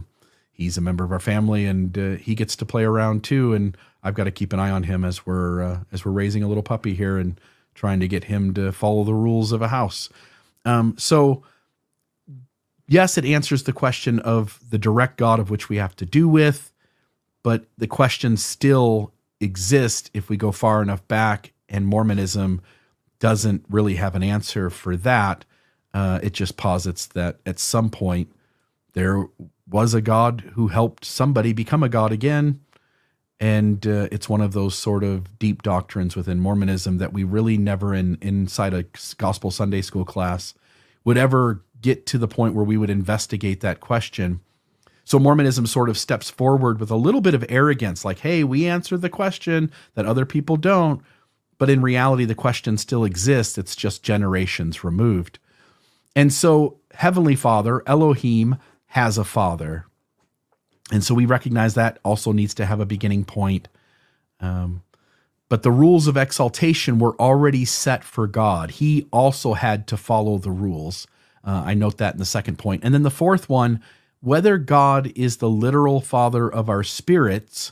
he's 0.58 0.78
a 0.78 0.82
member 0.82 1.04
of 1.04 1.12
our 1.12 1.20
family, 1.20 1.65
and 1.65 1.98
uh, 1.98 2.15
he 2.15 2.36
gets 2.36 2.56
to 2.58 2.65
play 2.65 2.84
around 2.84 3.24
too. 3.24 3.54
And 3.54 3.78
I've 4.04 4.15
got 4.15 4.26
to 4.26 4.32
keep 4.32 4.52
an 4.52 4.60
eye 4.60 4.72
on 4.72 4.84
him 4.84 5.06
as 5.06 5.26
we're 5.26 5.62
uh, 5.62 5.80
as 5.91 6.04
we're 6.04 6.12
raising 6.12 6.43
a 6.43 6.48
little 6.48 6.63
puppy 6.63 6.93
here 6.93 7.17
and 7.17 7.39
trying 7.76 8.00
to 8.00 8.08
get 8.08 8.26
him 8.26 8.54
to 8.56 8.72
follow 8.72 9.04
the 9.04 9.13
rules 9.13 9.52
of 9.52 9.62
a 9.62 9.67
house. 9.67 10.10
Um, 10.65 10.96
so 10.98 11.43
yes, 12.88 13.17
it 13.17 13.26
answers 13.26 13.63
the 13.63 13.74
question 13.74 14.20
of 14.20 14.60
the 14.70 14.80
direct 14.80 15.17
God 15.17 15.39
of 15.39 15.50
which 15.50 15.70
we 15.70 15.78
have 15.78 15.96
to 15.98 16.06
do 16.06 16.28
with, 16.28 16.74
but 17.43 17.65
the 17.78 17.88
question 17.88 18.36
still 18.36 19.13
exists 19.39 20.10
if 20.13 20.28
we 20.28 20.38
go 20.38 20.52
far 20.52 20.82
enough 20.82 21.08
back, 21.08 21.54
and 21.70 21.86
Mormonism 21.86 22.62
doesn't 23.20 23.65
really 23.70 23.96
have 23.96 24.15
an 24.15 24.24
answer 24.24 24.70
for 24.70 24.98
that. 24.98 25.46
Uh, 25.93 26.20
it 26.24 26.34
just 26.34 26.58
posits 26.58 27.06
that 27.08 27.39
at 27.46 27.60
some 27.60 27.89
point 27.89 28.32
there 28.93 29.28
was 29.69 29.93
a 29.93 30.02
God 30.02 30.52
who 30.54 30.67
helped 30.67 31.06
somebody 31.06 31.54
become 31.54 31.84
a 31.84 31.89
God 31.89 32.12
again. 32.12 32.62
And 33.39 33.86
uh, 33.86 34.08
it's 34.12 34.28
one 34.28 34.41
of 34.41 34.54
those 34.54 34.76
sort 34.76 35.04
of 35.04 35.38
deep 35.38 35.62
doctrines 35.62 36.15
within 36.15 36.39
Mormonism 36.39 36.97
that 36.97 37.13
we 37.13 37.23
really 37.23 37.58
never 37.58 37.93
in 37.93 38.17
inside 38.21 38.73
a 38.73 38.86
gospel 39.17 39.52
Sunday 39.52 39.82
school 39.82 40.06
class 40.06 40.56
would 41.04 41.17
ever 41.17 41.63
get 41.80 42.06
to 42.08 42.17
the 42.17 42.28
point 42.28 42.56
where 42.56 42.65
we 42.65 42.78
would 42.78 42.89
investigate 42.89 43.62
that 43.62 43.80
question. 43.80 44.39
So 45.04 45.19
Mormonism 45.19 45.67
sort 45.67 45.89
of 45.89 45.97
steps 45.97 46.30
forward 46.30 46.80
with 46.80 46.91
a 46.91 46.95
little 46.95 47.21
bit 47.21 47.34
of 47.34 47.45
arrogance, 47.47 48.04
like, 48.04 48.19
hey, 48.19 48.43
we 48.43 48.67
answer 48.67 48.97
the 48.97 49.10
question 49.10 49.71
that 49.93 50.06
other 50.06 50.26
people 50.26 50.58
don't. 50.58 51.02
But 51.58 51.69
in 51.69 51.82
reality, 51.82 52.26
the 52.26 52.36
question 52.36 52.78
still 52.78 53.06
exists. 53.06 53.58
It's 53.58 53.76
just 53.76 54.04
generations 54.04 54.84
removed. 54.84 55.39
And 56.15 56.34
so, 56.34 56.80
Heavenly 56.93 57.36
Father, 57.36 57.84
Elohim, 57.88 58.58
has 58.88 59.17
a 59.17 59.23
father. 59.23 59.86
And 60.91 61.04
so 61.04 61.13
we 61.13 61.26
recognize 61.26 61.73
that 61.76 62.00
also 62.04 62.32
needs 62.32 62.54
to 62.56 62.65
have 62.65 62.80
a 62.80 62.86
beginning 62.86 63.26
point. 63.26 63.67
Um, 64.39 64.84
but 65.50 65.63
the 65.63 65.71
rules 65.71 66.08
of 66.08 66.17
exaltation 66.17 67.00
were 67.00 67.15
already 67.19 67.65
set 67.65 68.04
for 68.04 68.28
God. 68.28 68.71
He 68.71 69.08
also 69.12 69.54
had 69.54 69.88
to 69.88 69.97
follow 69.97 70.38
the 70.38 70.52
rules. 70.52 71.08
Uh, 71.43 71.63
I 71.65 71.73
note 71.73 71.97
that 71.97 72.13
in 72.13 72.19
the 72.19 72.26
second 72.26 72.58
point. 72.58 72.84
And 72.84 72.93
then 72.93 73.04
the 73.04 73.12
fourth 73.12 73.50
one 73.50 73.82
whether 74.19 74.58
God 74.58 75.12
is 75.15 75.38
the 75.38 75.50
literal 75.50 76.02
father 76.02 76.52
of 76.52 76.69
our 76.69 76.84
spirits 76.84 77.71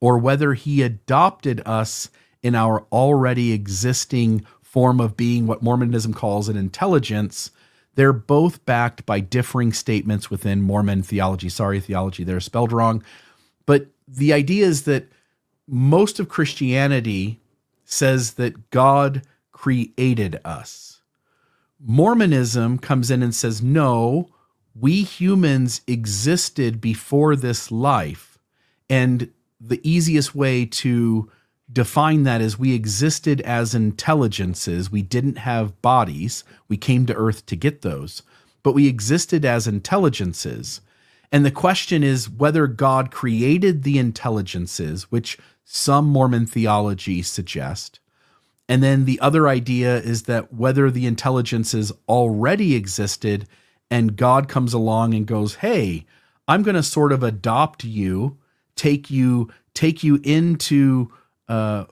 or 0.00 0.18
whether 0.18 0.54
he 0.54 0.82
adopted 0.82 1.62
us 1.64 2.10
in 2.42 2.54
our 2.54 2.86
already 2.92 3.52
existing 3.52 4.46
form 4.62 5.00
of 5.00 5.16
being, 5.16 5.46
what 5.46 5.62
Mormonism 5.62 6.12
calls 6.12 6.48
an 6.48 6.56
intelligence, 6.56 7.50
they're 7.96 8.12
both 8.12 8.64
backed 8.64 9.04
by 9.04 9.20
differing 9.20 9.72
statements 9.72 10.30
within 10.30 10.62
Mormon 10.62 11.02
theology. 11.02 11.48
Sorry, 11.48 11.80
theology 11.80 12.22
they're 12.24 12.40
spelled 12.40 12.72
wrong. 12.72 13.02
But 13.66 13.88
the 14.06 14.32
idea 14.32 14.66
is 14.66 14.84
that 14.84 15.08
most 15.66 16.20
of 16.20 16.28
Christianity 16.28 17.40
says 17.84 18.34
that 18.34 18.70
God 18.70 19.22
created 19.50 20.40
us. 20.44 21.00
Mormonism 21.84 22.78
comes 22.78 23.10
in 23.10 23.22
and 23.22 23.34
says, 23.34 23.62
no, 23.62 24.28
we 24.78 25.02
humans 25.02 25.80
existed 25.86 26.80
before 26.80 27.34
this 27.34 27.70
life. 27.72 28.38
And 28.88 29.32
the 29.60 29.80
easiest 29.88 30.34
way 30.34 30.66
to 30.66 31.30
define 31.72 32.22
that 32.22 32.40
as 32.40 32.58
we 32.58 32.74
existed 32.74 33.40
as 33.42 33.74
intelligences. 33.74 34.90
We 34.90 35.02
didn't 35.02 35.38
have 35.38 35.80
bodies. 35.82 36.44
We 36.68 36.76
came 36.76 37.06
to 37.06 37.14
Earth 37.14 37.44
to 37.46 37.56
get 37.56 37.82
those, 37.82 38.22
but 38.62 38.72
we 38.72 38.86
existed 38.86 39.44
as 39.44 39.66
intelligences. 39.66 40.80
And 41.32 41.44
the 41.44 41.50
question 41.50 42.04
is 42.04 42.30
whether 42.30 42.66
God 42.66 43.10
created 43.10 43.82
the 43.82 43.98
intelligences, 43.98 45.10
which 45.10 45.38
some 45.64 46.06
Mormon 46.06 46.46
theology 46.46 47.22
suggest, 47.22 47.98
and 48.68 48.82
then 48.82 49.04
the 49.04 49.20
other 49.20 49.48
idea 49.48 49.98
is 49.98 50.24
that 50.24 50.52
whether 50.52 50.90
the 50.90 51.06
intelligences 51.06 51.92
already 52.08 52.74
existed 52.74 53.48
and 53.90 54.16
God 54.16 54.48
comes 54.48 54.72
along 54.72 55.14
and 55.14 55.26
goes, 55.26 55.56
"Hey, 55.56 56.04
I'm 56.48 56.62
going 56.62 56.74
to 56.74 56.82
sort 56.82 57.12
of 57.12 57.22
adopt 57.22 57.84
you, 57.84 58.38
take 58.74 59.10
you 59.10 59.50
take 59.74 60.02
you 60.02 60.20
into 60.24 61.12
uh, 61.48 61.84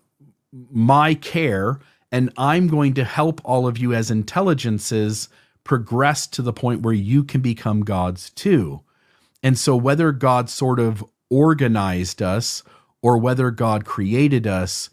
my 0.70 1.14
care, 1.14 1.80
and 2.12 2.32
I'm 2.36 2.68
going 2.68 2.94
to 2.94 3.04
help 3.04 3.40
all 3.44 3.66
of 3.66 3.78
you 3.78 3.92
as 3.92 4.10
intelligences 4.10 5.28
progress 5.64 6.26
to 6.28 6.42
the 6.42 6.52
point 6.52 6.82
where 6.82 6.94
you 6.94 7.24
can 7.24 7.40
become 7.40 7.80
gods 7.80 8.30
too." 8.30 8.80
And 9.42 9.58
so 9.58 9.76
whether 9.76 10.12
God 10.12 10.48
sort 10.48 10.80
of 10.80 11.04
organized 11.28 12.22
us 12.22 12.62
or 13.02 13.18
whether 13.18 13.50
God 13.50 13.84
created 13.84 14.46
us, 14.46 14.88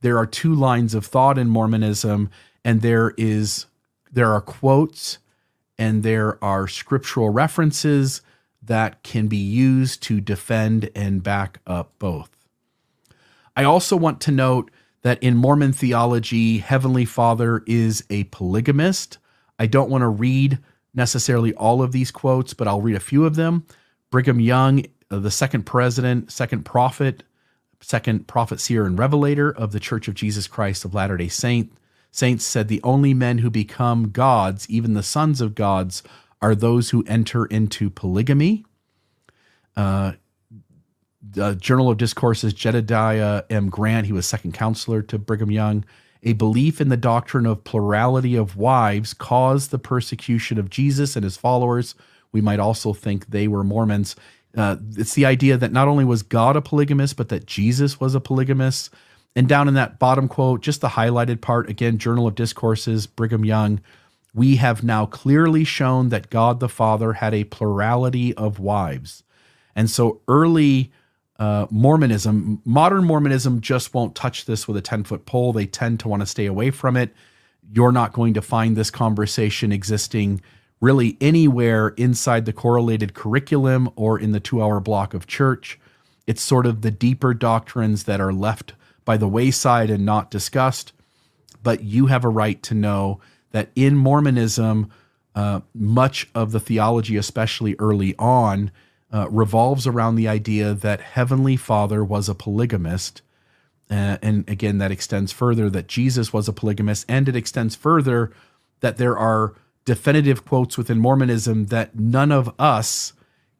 there 0.00 0.18
are 0.18 0.26
two 0.26 0.54
lines 0.54 0.94
of 0.94 1.06
thought 1.06 1.38
in 1.38 1.48
Mormonism, 1.48 2.30
and 2.64 2.82
there 2.82 3.14
is 3.16 3.66
there 4.10 4.32
are 4.32 4.40
quotes 4.40 5.18
and 5.78 6.02
there 6.02 6.42
are 6.44 6.68
scriptural 6.68 7.30
references 7.30 8.20
that 8.62 9.02
can 9.02 9.26
be 9.26 9.36
used 9.36 10.02
to 10.02 10.20
defend 10.20 10.90
and 10.94 11.22
back 11.22 11.60
up 11.66 11.92
both. 11.98 12.41
I 13.56 13.64
also 13.64 13.96
want 13.96 14.20
to 14.22 14.30
note 14.30 14.70
that 15.02 15.22
in 15.22 15.36
Mormon 15.36 15.72
theology, 15.72 16.58
Heavenly 16.58 17.04
Father 17.04 17.62
is 17.66 18.04
a 18.08 18.24
polygamist. 18.24 19.18
I 19.58 19.66
don't 19.66 19.90
want 19.90 20.02
to 20.02 20.08
read 20.08 20.58
necessarily 20.94 21.54
all 21.54 21.82
of 21.82 21.92
these 21.92 22.10
quotes, 22.10 22.54
but 22.54 22.68
I'll 22.68 22.80
read 22.80 22.96
a 22.96 23.00
few 23.00 23.24
of 23.24 23.34
them. 23.34 23.66
Brigham 24.10 24.40
Young, 24.40 24.84
uh, 25.10 25.18
the 25.18 25.30
second 25.30 25.64
president, 25.64 26.30
second 26.30 26.64
prophet 26.64 27.22
second 27.82 28.26
prophet, 28.26 28.60
seer, 28.60 28.86
and 28.86 28.98
revelator 28.98 29.50
of 29.50 29.72
the 29.72 29.80
Church 29.80 30.08
of 30.08 30.14
Jesus 30.14 30.46
Christ 30.46 30.84
of 30.84 30.94
Latter 30.94 31.16
day 31.16 31.28
Saint, 31.28 31.72
Saints, 32.10 32.44
said 32.44 32.68
the 32.68 32.82
only 32.82 33.14
men 33.14 33.38
who 33.38 33.50
become 33.50 34.10
gods, 34.10 34.68
even 34.68 34.94
the 34.94 35.02
sons 35.02 35.40
of 35.40 35.54
gods, 35.54 36.02
are 36.40 36.54
those 36.54 36.90
who 36.90 37.04
enter 37.06 37.46
into 37.46 37.90
polygamy. 37.90 38.64
Uh, 39.76 40.12
the 41.22 41.54
Journal 41.54 41.90
of 41.90 41.98
Discourses, 41.98 42.52
Jedediah 42.52 43.44
M. 43.48 43.68
Grant, 43.68 44.06
he 44.06 44.12
was 44.12 44.26
second 44.26 44.52
counselor 44.52 45.02
to 45.02 45.18
Brigham 45.18 45.50
Young. 45.50 45.84
A 46.24 46.32
belief 46.34 46.80
in 46.80 46.88
the 46.88 46.96
doctrine 46.96 47.46
of 47.46 47.64
plurality 47.64 48.36
of 48.36 48.56
wives 48.56 49.14
caused 49.14 49.70
the 49.70 49.78
persecution 49.78 50.58
of 50.58 50.70
Jesus 50.70 51.16
and 51.16 51.24
his 51.24 51.36
followers. 51.36 51.94
We 52.32 52.40
might 52.40 52.60
also 52.60 52.92
think 52.92 53.26
they 53.26 53.48
were 53.48 53.64
Mormons. 53.64 54.16
Uh, 54.56 54.76
it's 54.96 55.14
the 55.14 55.26
idea 55.26 55.56
that 55.56 55.72
not 55.72 55.88
only 55.88 56.04
was 56.04 56.22
God 56.22 56.56
a 56.56 56.60
polygamist, 56.60 57.16
but 57.16 57.28
that 57.30 57.46
Jesus 57.46 57.98
was 57.98 58.14
a 58.14 58.20
polygamist. 58.20 58.90
And 59.34 59.48
down 59.48 59.66
in 59.66 59.74
that 59.74 59.98
bottom 59.98 60.28
quote, 60.28 60.60
just 60.60 60.80
the 60.80 60.90
highlighted 60.90 61.40
part, 61.40 61.70
again, 61.70 61.98
Journal 61.98 62.26
of 62.26 62.34
Discourses, 62.34 63.06
Brigham 63.06 63.44
Young, 63.44 63.80
we 64.34 64.56
have 64.56 64.82
now 64.82 65.06
clearly 65.06 65.64
shown 65.64 66.10
that 66.10 66.30
God 66.30 66.60
the 66.60 66.68
Father 66.68 67.14
had 67.14 67.34
a 67.34 67.44
plurality 67.44 68.34
of 68.34 68.58
wives. 68.58 69.22
And 69.74 69.90
so 69.90 70.20
early 70.28 70.92
uh, 71.42 71.66
Mormonism, 71.72 72.62
modern 72.64 73.04
Mormonism 73.04 73.60
just 73.60 73.92
won't 73.92 74.14
touch 74.14 74.44
this 74.44 74.68
with 74.68 74.76
a 74.76 74.80
10 74.80 75.02
foot 75.02 75.26
pole. 75.26 75.52
They 75.52 75.66
tend 75.66 75.98
to 75.98 76.08
want 76.08 76.20
to 76.20 76.26
stay 76.26 76.46
away 76.46 76.70
from 76.70 76.96
it. 76.96 77.12
You're 77.68 77.90
not 77.90 78.12
going 78.12 78.34
to 78.34 78.40
find 78.40 78.76
this 78.76 78.92
conversation 78.92 79.72
existing 79.72 80.40
really 80.80 81.16
anywhere 81.20 81.88
inside 81.96 82.44
the 82.46 82.52
correlated 82.52 83.14
curriculum 83.14 83.90
or 83.96 84.20
in 84.20 84.30
the 84.30 84.38
two 84.38 84.62
hour 84.62 84.78
block 84.78 85.14
of 85.14 85.26
church. 85.26 85.80
It's 86.28 86.40
sort 86.40 86.64
of 86.64 86.82
the 86.82 86.92
deeper 86.92 87.34
doctrines 87.34 88.04
that 88.04 88.20
are 88.20 88.32
left 88.32 88.74
by 89.04 89.16
the 89.16 89.26
wayside 89.26 89.90
and 89.90 90.06
not 90.06 90.30
discussed. 90.30 90.92
But 91.64 91.82
you 91.82 92.06
have 92.06 92.24
a 92.24 92.28
right 92.28 92.62
to 92.62 92.74
know 92.74 93.20
that 93.50 93.70
in 93.74 93.96
Mormonism, 93.96 94.92
uh, 95.34 95.62
much 95.74 96.28
of 96.36 96.52
the 96.52 96.60
theology, 96.60 97.16
especially 97.16 97.74
early 97.80 98.14
on, 98.16 98.70
uh, 99.12 99.28
revolves 99.30 99.86
around 99.86 100.16
the 100.16 100.28
idea 100.28 100.74
that 100.74 101.00
Heavenly 101.00 101.56
Father 101.56 102.04
was 102.04 102.28
a 102.28 102.34
polygamist. 102.34 103.22
Uh, 103.90 104.16
and 104.22 104.48
again, 104.48 104.78
that 104.78 104.90
extends 104.90 105.32
further 105.32 105.68
that 105.68 105.86
Jesus 105.86 106.32
was 106.32 106.48
a 106.48 106.52
polygamist, 106.52 107.04
and 107.08 107.28
it 107.28 107.36
extends 107.36 107.76
further 107.76 108.32
that 108.80 108.96
there 108.96 109.16
are 109.16 109.54
definitive 109.84 110.44
quotes 110.44 110.78
within 110.78 110.98
Mormonism 110.98 111.66
that 111.66 111.98
none 111.98 112.32
of 112.32 112.54
us 112.58 113.12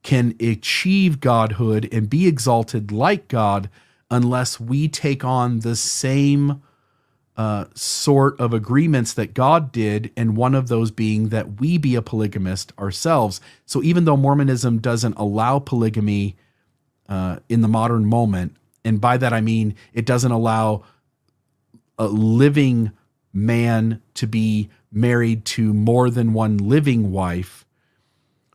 can 0.03 0.35
achieve 0.41 1.21
godhood 1.21 1.89
and 1.93 2.09
be 2.09 2.27
exalted 2.27 2.91
like 2.91 3.29
God 3.29 3.69
unless 4.11 4.59
we 4.59 4.89
take 4.89 5.25
on 5.25 5.61
the 5.61 5.77
same 5.77 6.63
uh, 7.37 7.65
sort 7.75 8.39
of 8.39 8.53
agreements 8.53 9.15
that 9.15 9.35
God 9.35 9.73
did, 9.73 10.11
and 10.17 10.37
one 10.37 10.55
of 10.55 10.69
those 10.69 10.91
being 10.91 11.31
that 11.31 11.61
we 11.61 11.79
be 11.79 11.95
a 11.95 12.03
polygamist 12.03 12.73
ourselves. 12.79 13.41
So 13.65 13.83
even 13.83 14.05
though 14.05 14.17
Mormonism 14.17 14.79
doesn't 14.79 15.17
allow 15.17 15.59
polygamy 15.59 16.37
uh, 17.09 17.39
in 17.49 17.63
the 17.63 17.69
modern 17.69 18.05
moment, 18.05 18.57
and 18.85 19.01
by 19.01 19.17
that 19.17 19.33
I 19.33 19.41
mean 19.41 19.75
it 19.95 20.05
doesn't 20.05 20.31
allow 20.31 20.85
a 21.99 22.07
living 22.07 22.93
man 23.33 24.03
to 24.15 24.27
be 24.27 24.69
married 24.91 25.45
to 25.47 25.73
more 25.73 26.11
than 26.11 26.35
one 26.35 26.59
living 26.59 27.11
wife, 27.11 27.65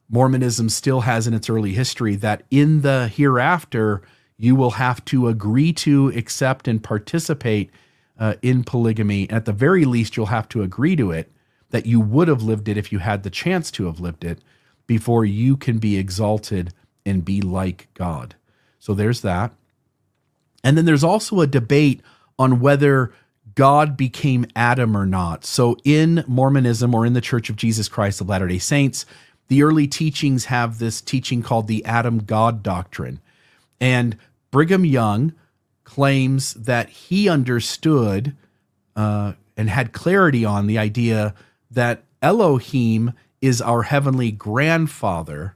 Mormonism 0.10 0.70
still 0.70 1.02
has 1.02 1.28
in 1.28 1.34
its 1.34 1.50
early 1.50 1.74
history 1.74 2.16
that 2.16 2.44
in 2.52 2.82
the 2.82 3.08
hereafter, 3.08 4.02
you 4.38 4.56
will 4.56 4.72
have 4.72 5.04
to 5.06 5.28
agree 5.28 5.74
to, 5.74 6.10
accept, 6.10 6.68
and 6.68 6.84
participate 6.84 7.72
uh, 8.20 8.36
in 8.42 8.64
polygamy. 8.64 9.30
At 9.30 9.46
the 9.46 9.54
very 9.54 9.86
least, 9.86 10.18
you'll 10.18 10.28
have 10.28 10.50
to 10.50 10.64
agree 10.64 10.96
to 10.96 11.12
it 11.12 11.32
that 11.70 11.86
you 11.86 12.00
would 12.00 12.28
have 12.28 12.42
lived 12.42 12.68
it 12.68 12.78
if 12.78 12.92
you 12.92 13.00
had 13.00 13.24
the 13.24 13.30
chance 13.30 13.72
to 13.72 13.86
have 13.86 14.00
lived 14.00 14.24
it 14.24 14.40
before 14.86 15.26
you 15.26 15.58
can 15.58 15.80
be 15.80 15.98
exalted 15.98 16.74
and 17.06 17.26
be 17.26 17.42
like 17.42 17.88
God. 17.94 18.36
So 18.80 18.94
there's 18.94 19.22
that. 19.22 19.52
And 20.64 20.78
then 20.78 20.86
there's 20.86 21.04
also 21.04 21.42
a 21.42 21.48
debate 21.48 22.02
on 22.40 22.60
whether 22.60 23.14
God 23.56 23.98
became 23.98 24.46
Adam 24.56 24.96
or 24.96 25.06
not. 25.06 25.44
So 25.44 25.78
in 25.84 26.24
Mormonism 26.28 26.94
or 26.94 27.06
in 27.06 27.14
the 27.14 27.22
Church 27.22 27.50
of 27.50 27.56
Jesus 27.56 27.90
Christ 27.90 28.22
of 28.22 28.30
Latter 28.30 28.48
day 28.48 28.60
Saints, 28.60 29.06
the 29.48 29.64
early 29.64 29.88
teachings 29.88 30.46
have 30.46 30.80
this 30.80 31.02
teaching 31.02 31.42
called 31.42 31.68
the 31.68 31.84
Adam 31.86 32.20
God 32.20 32.64
doctrine. 32.64 33.20
And 33.80 34.18
Brigham 34.52 34.86
Young 34.86 35.34
claims 35.88 36.54
that 36.56 36.90
he 36.90 37.30
understood 37.30 38.36
uh, 38.98 39.32
and 39.56 39.70
had 39.70 39.94
clarity 39.94 40.44
on 40.44 40.68
the 40.68 40.78
idea 40.78 41.34
that 41.72 42.04
Elohim 42.22 43.14
is 43.42 43.62
our 43.62 43.84
heavenly 43.84 44.30
grandfather 44.30 45.56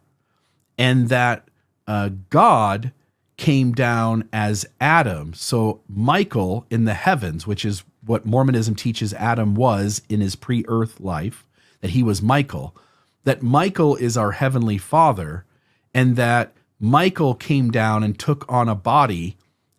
and 0.78 1.10
that 1.10 1.50
uh, 1.86 2.12
God 2.30 2.94
came 3.36 3.74
down 3.74 4.30
as 4.32 4.65
Adam. 4.80 5.34
So 5.34 5.82
Michael 5.89 6.65
in 6.70 6.86
the 6.86 6.94
heavens, 6.94 7.46
which 7.46 7.65
is 7.65 7.84
what 8.06 8.26
Mormonism 8.26 8.76
teaches 8.76 9.13
Adam 9.15 9.54
was 9.54 10.02
in 10.08 10.22
his 10.22 10.38
pre 10.38 10.63
earth 10.70 11.02
life, 11.02 11.46
that 11.82 11.91
he 11.91 12.04
was 12.04 12.22
Michael, 12.22 12.74
that 13.26 13.44
Michael 13.44 13.98
is 13.98 14.15
our 14.15 14.32
heavenly 14.32 14.78
father, 14.78 15.44
and 15.94 16.15
that 16.15 16.54
Michael 16.80 17.36
came 17.36 17.70
down 17.70 18.02
and 18.02 18.17
took 18.17 18.46
on 18.48 18.70
a 18.70 18.76
body 18.76 19.36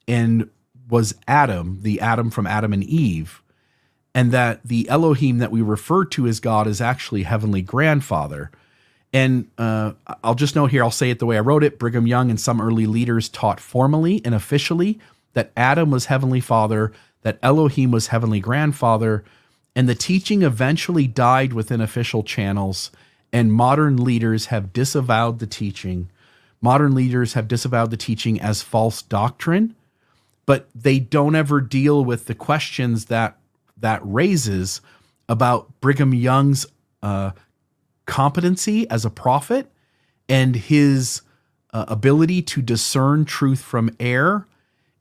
and 0.07 0.49
was 0.89 1.15
Adam, 1.27 1.79
the 1.83 2.01
Adam 2.01 2.31
from 2.31 2.47
Adam 2.47 2.73
and 2.73 2.85
Eve, 2.85 3.43
and 4.15 4.33
that 4.33 4.61
the 4.65 4.89
Elohim 4.89 5.39
that 5.39 5.51
we 5.51 5.63
refer 5.63 6.05
to 6.07 6.27
as 6.27 6.41
God 6.41 6.67
is 6.67 6.81
actually 6.81 7.23
Heavenly 7.23 7.63
Grandfather. 7.63 8.51
And 9.13 9.49
uh, 9.59 9.93
I'll 10.23 10.35
just 10.35 10.57
note 10.57 10.71
here, 10.71 10.83
I'll 10.83 10.91
say 10.91 11.11
it 11.11 11.19
the 11.19 11.27
way 11.27 11.37
I 11.37 11.41
wrote 11.41 11.65
it. 11.65 11.79
Brigham 11.79 12.07
Young 12.07 12.31
and 12.31 12.41
some 12.41 12.61
early 12.61 12.87
leaders 12.87 13.29
taught 13.29 13.61
formally 13.61 14.23
and 14.25 14.35
officially 14.35 14.99
that 15.35 15.53
Adam 15.57 15.91
was 15.91 16.07
Heavenly 16.07 16.41
Father, 16.41 16.93
that 17.23 17.39
Elohim 17.43 17.91
was 17.91 18.09
Heavenly 18.09 18.41
Grandfather, 18.41 19.25
and 19.75 19.89
the 19.89 19.95
teaching 19.95 20.43
eventually 20.43 21.07
died 21.07 21.53
within 21.53 21.81
official 21.81 22.23
channels, 22.23 22.91
and 23.33 23.53
modern 23.53 24.03
leaders 24.03 24.47
have 24.47 24.73
disavowed 24.73 25.39
the 25.39 25.47
teaching 25.47 26.11
Modern 26.63 26.95
leaders 26.95 27.33
have 27.33 27.49
disavowed 27.49 27.91
the 27.91 27.97
teaching 27.97 28.41
as 28.41 28.63
false 28.63 29.03
doctrine, 29.03 29.75
but 30.47 30.69
they 30.75 30.99
don't 30.99 31.35
ever 31.35 31.61
deal 31.61 32.05
with 32.05 32.27
the 32.27 32.35
questions 32.35 33.07
that 33.07 33.39
that 33.77 34.01
raises 34.05 34.81
about 35.29 35.81
Brigham 35.81 36.15
Young's 36.15 36.67
uh, 37.03 37.33
competency 38.07 38.89
as 38.91 39.05
a 39.05 39.11
prophet 39.11 39.71
and 40.29 40.55
his 40.55 41.23
uh, 41.73 41.85
ability 41.89 42.43
to 42.43 42.63
discern 42.63 43.25
truth 43.25 43.61
from 43.61 43.95
error. 43.99 44.47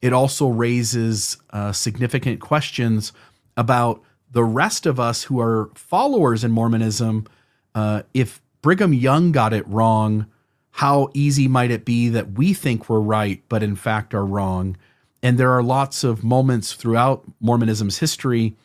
It 0.01 0.13
also 0.13 0.47
raises 0.47 1.37
uh, 1.51 1.73
significant 1.73 2.39
questions 2.39 3.13
about 3.55 4.01
the 4.31 4.43
rest 4.43 4.85
of 4.85 4.99
us 4.99 5.23
who 5.23 5.39
are 5.39 5.69
followers 5.75 6.43
in 6.43 6.51
Mormonism. 6.51 7.27
Uh, 7.75 8.03
if 8.13 8.41
Brigham 8.61 8.93
Young 8.93 9.31
got 9.31 9.53
it 9.53 9.67
wrong, 9.67 10.25
how 10.71 11.09
easy 11.13 11.47
might 11.47 11.71
it 11.71 11.85
be 11.85 12.09
that 12.09 12.31
we 12.31 12.53
think 12.53 12.89
we're 12.89 12.99
right, 12.99 13.43
but 13.49 13.61
in 13.61 13.75
fact 13.75 14.13
are 14.13 14.25
wrong? 14.25 14.77
And 15.23 15.37
there 15.37 15.51
are 15.51 15.63
lots 15.63 16.03
of 16.03 16.23
moments 16.23 16.73
throughout 16.73 17.23
Mormonism's 17.39 17.99
history 17.99 18.55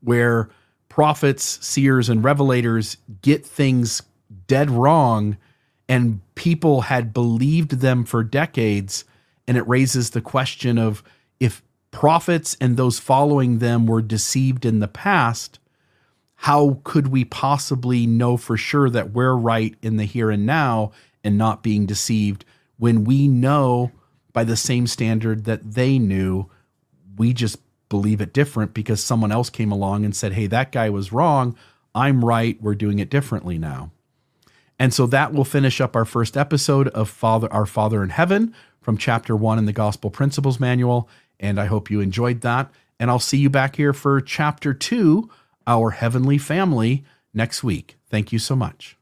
where 0.00 0.50
prophets, 0.88 1.64
seers, 1.66 2.08
and 2.08 2.22
revelators 2.22 2.96
get 3.22 3.46
things 3.46 4.02
dead 4.46 4.70
wrong, 4.70 5.36
and 5.88 6.20
people 6.34 6.82
had 6.82 7.14
believed 7.14 7.80
them 7.80 8.04
for 8.04 8.22
decades. 8.22 9.04
And 9.48 9.56
it 9.56 9.66
raises 9.66 10.10
the 10.10 10.20
question 10.20 10.78
of 10.78 11.02
if 11.40 11.62
prophets 11.90 12.56
and 12.60 12.76
those 12.76 12.98
following 12.98 13.58
them 13.58 13.86
were 13.86 14.02
deceived 14.02 14.64
in 14.64 14.80
the 14.80 14.88
past, 14.88 15.58
how 16.36 16.80
could 16.84 17.08
we 17.08 17.24
possibly 17.24 18.06
know 18.06 18.36
for 18.36 18.56
sure 18.56 18.90
that 18.90 19.12
we're 19.12 19.34
right 19.34 19.76
in 19.80 19.96
the 19.96 20.04
here 20.04 20.30
and 20.30 20.44
now 20.44 20.92
and 21.22 21.38
not 21.38 21.62
being 21.62 21.86
deceived 21.86 22.44
when 22.78 23.04
we 23.04 23.28
know 23.28 23.92
by 24.32 24.44
the 24.44 24.56
same 24.56 24.86
standard 24.86 25.44
that 25.44 25.74
they 25.74 25.98
knew, 25.98 26.48
we 27.16 27.32
just 27.32 27.58
believe 27.88 28.20
it 28.20 28.32
different 28.32 28.72
because 28.72 29.02
someone 29.02 29.32
else 29.32 29.50
came 29.50 29.70
along 29.70 30.04
and 30.04 30.16
said, 30.16 30.32
hey, 30.32 30.46
that 30.46 30.72
guy 30.72 30.88
was 30.88 31.12
wrong. 31.12 31.56
I'm 31.94 32.24
right. 32.24 32.60
We're 32.60 32.74
doing 32.74 32.98
it 32.98 33.10
differently 33.10 33.58
now. 33.58 33.90
And 34.78 34.94
so 34.94 35.06
that 35.06 35.32
will 35.32 35.44
finish 35.44 35.80
up 35.80 35.94
our 35.94 36.04
first 36.04 36.36
episode 36.36 36.88
of 36.88 37.08
Father 37.08 37.52
Our 37.52 37.66
Father 37.66 38.02
in 38.02 38.08
Heaven 38.08 38.54
from 38.80 38.98
chapter 38.98 39.36
1 39.36 39.58
in 39.58 39.66
the 39.66 39.72
Gospel 39.72 40.10
Principles 40.10 40.58
Manual 40.58 41.08
and 41.38 41.60
I 41.60 41.66
hope 41.66 41.90
you 41.90 42.00
enjoyed 42.00 42.40
that 42.40 42.70
and 42.98 43.10
I'll 43.10 43.18
see 43.18 43.38
you 43.38 43.50
back 43.50 43.76
here 43.76 43.92
for 43.92 44.20
chapter 44.20 44.72
2 44.72 45.28
Our 45.66 45.90
Heavenly 45.90 46.38
Family 46.38 47.04
next 47.34 47.62
week. 47.62 47.96
Thank 48.08 48.32
you 48.32 48.38
so 48.38 48.56
much. 48.56 48.96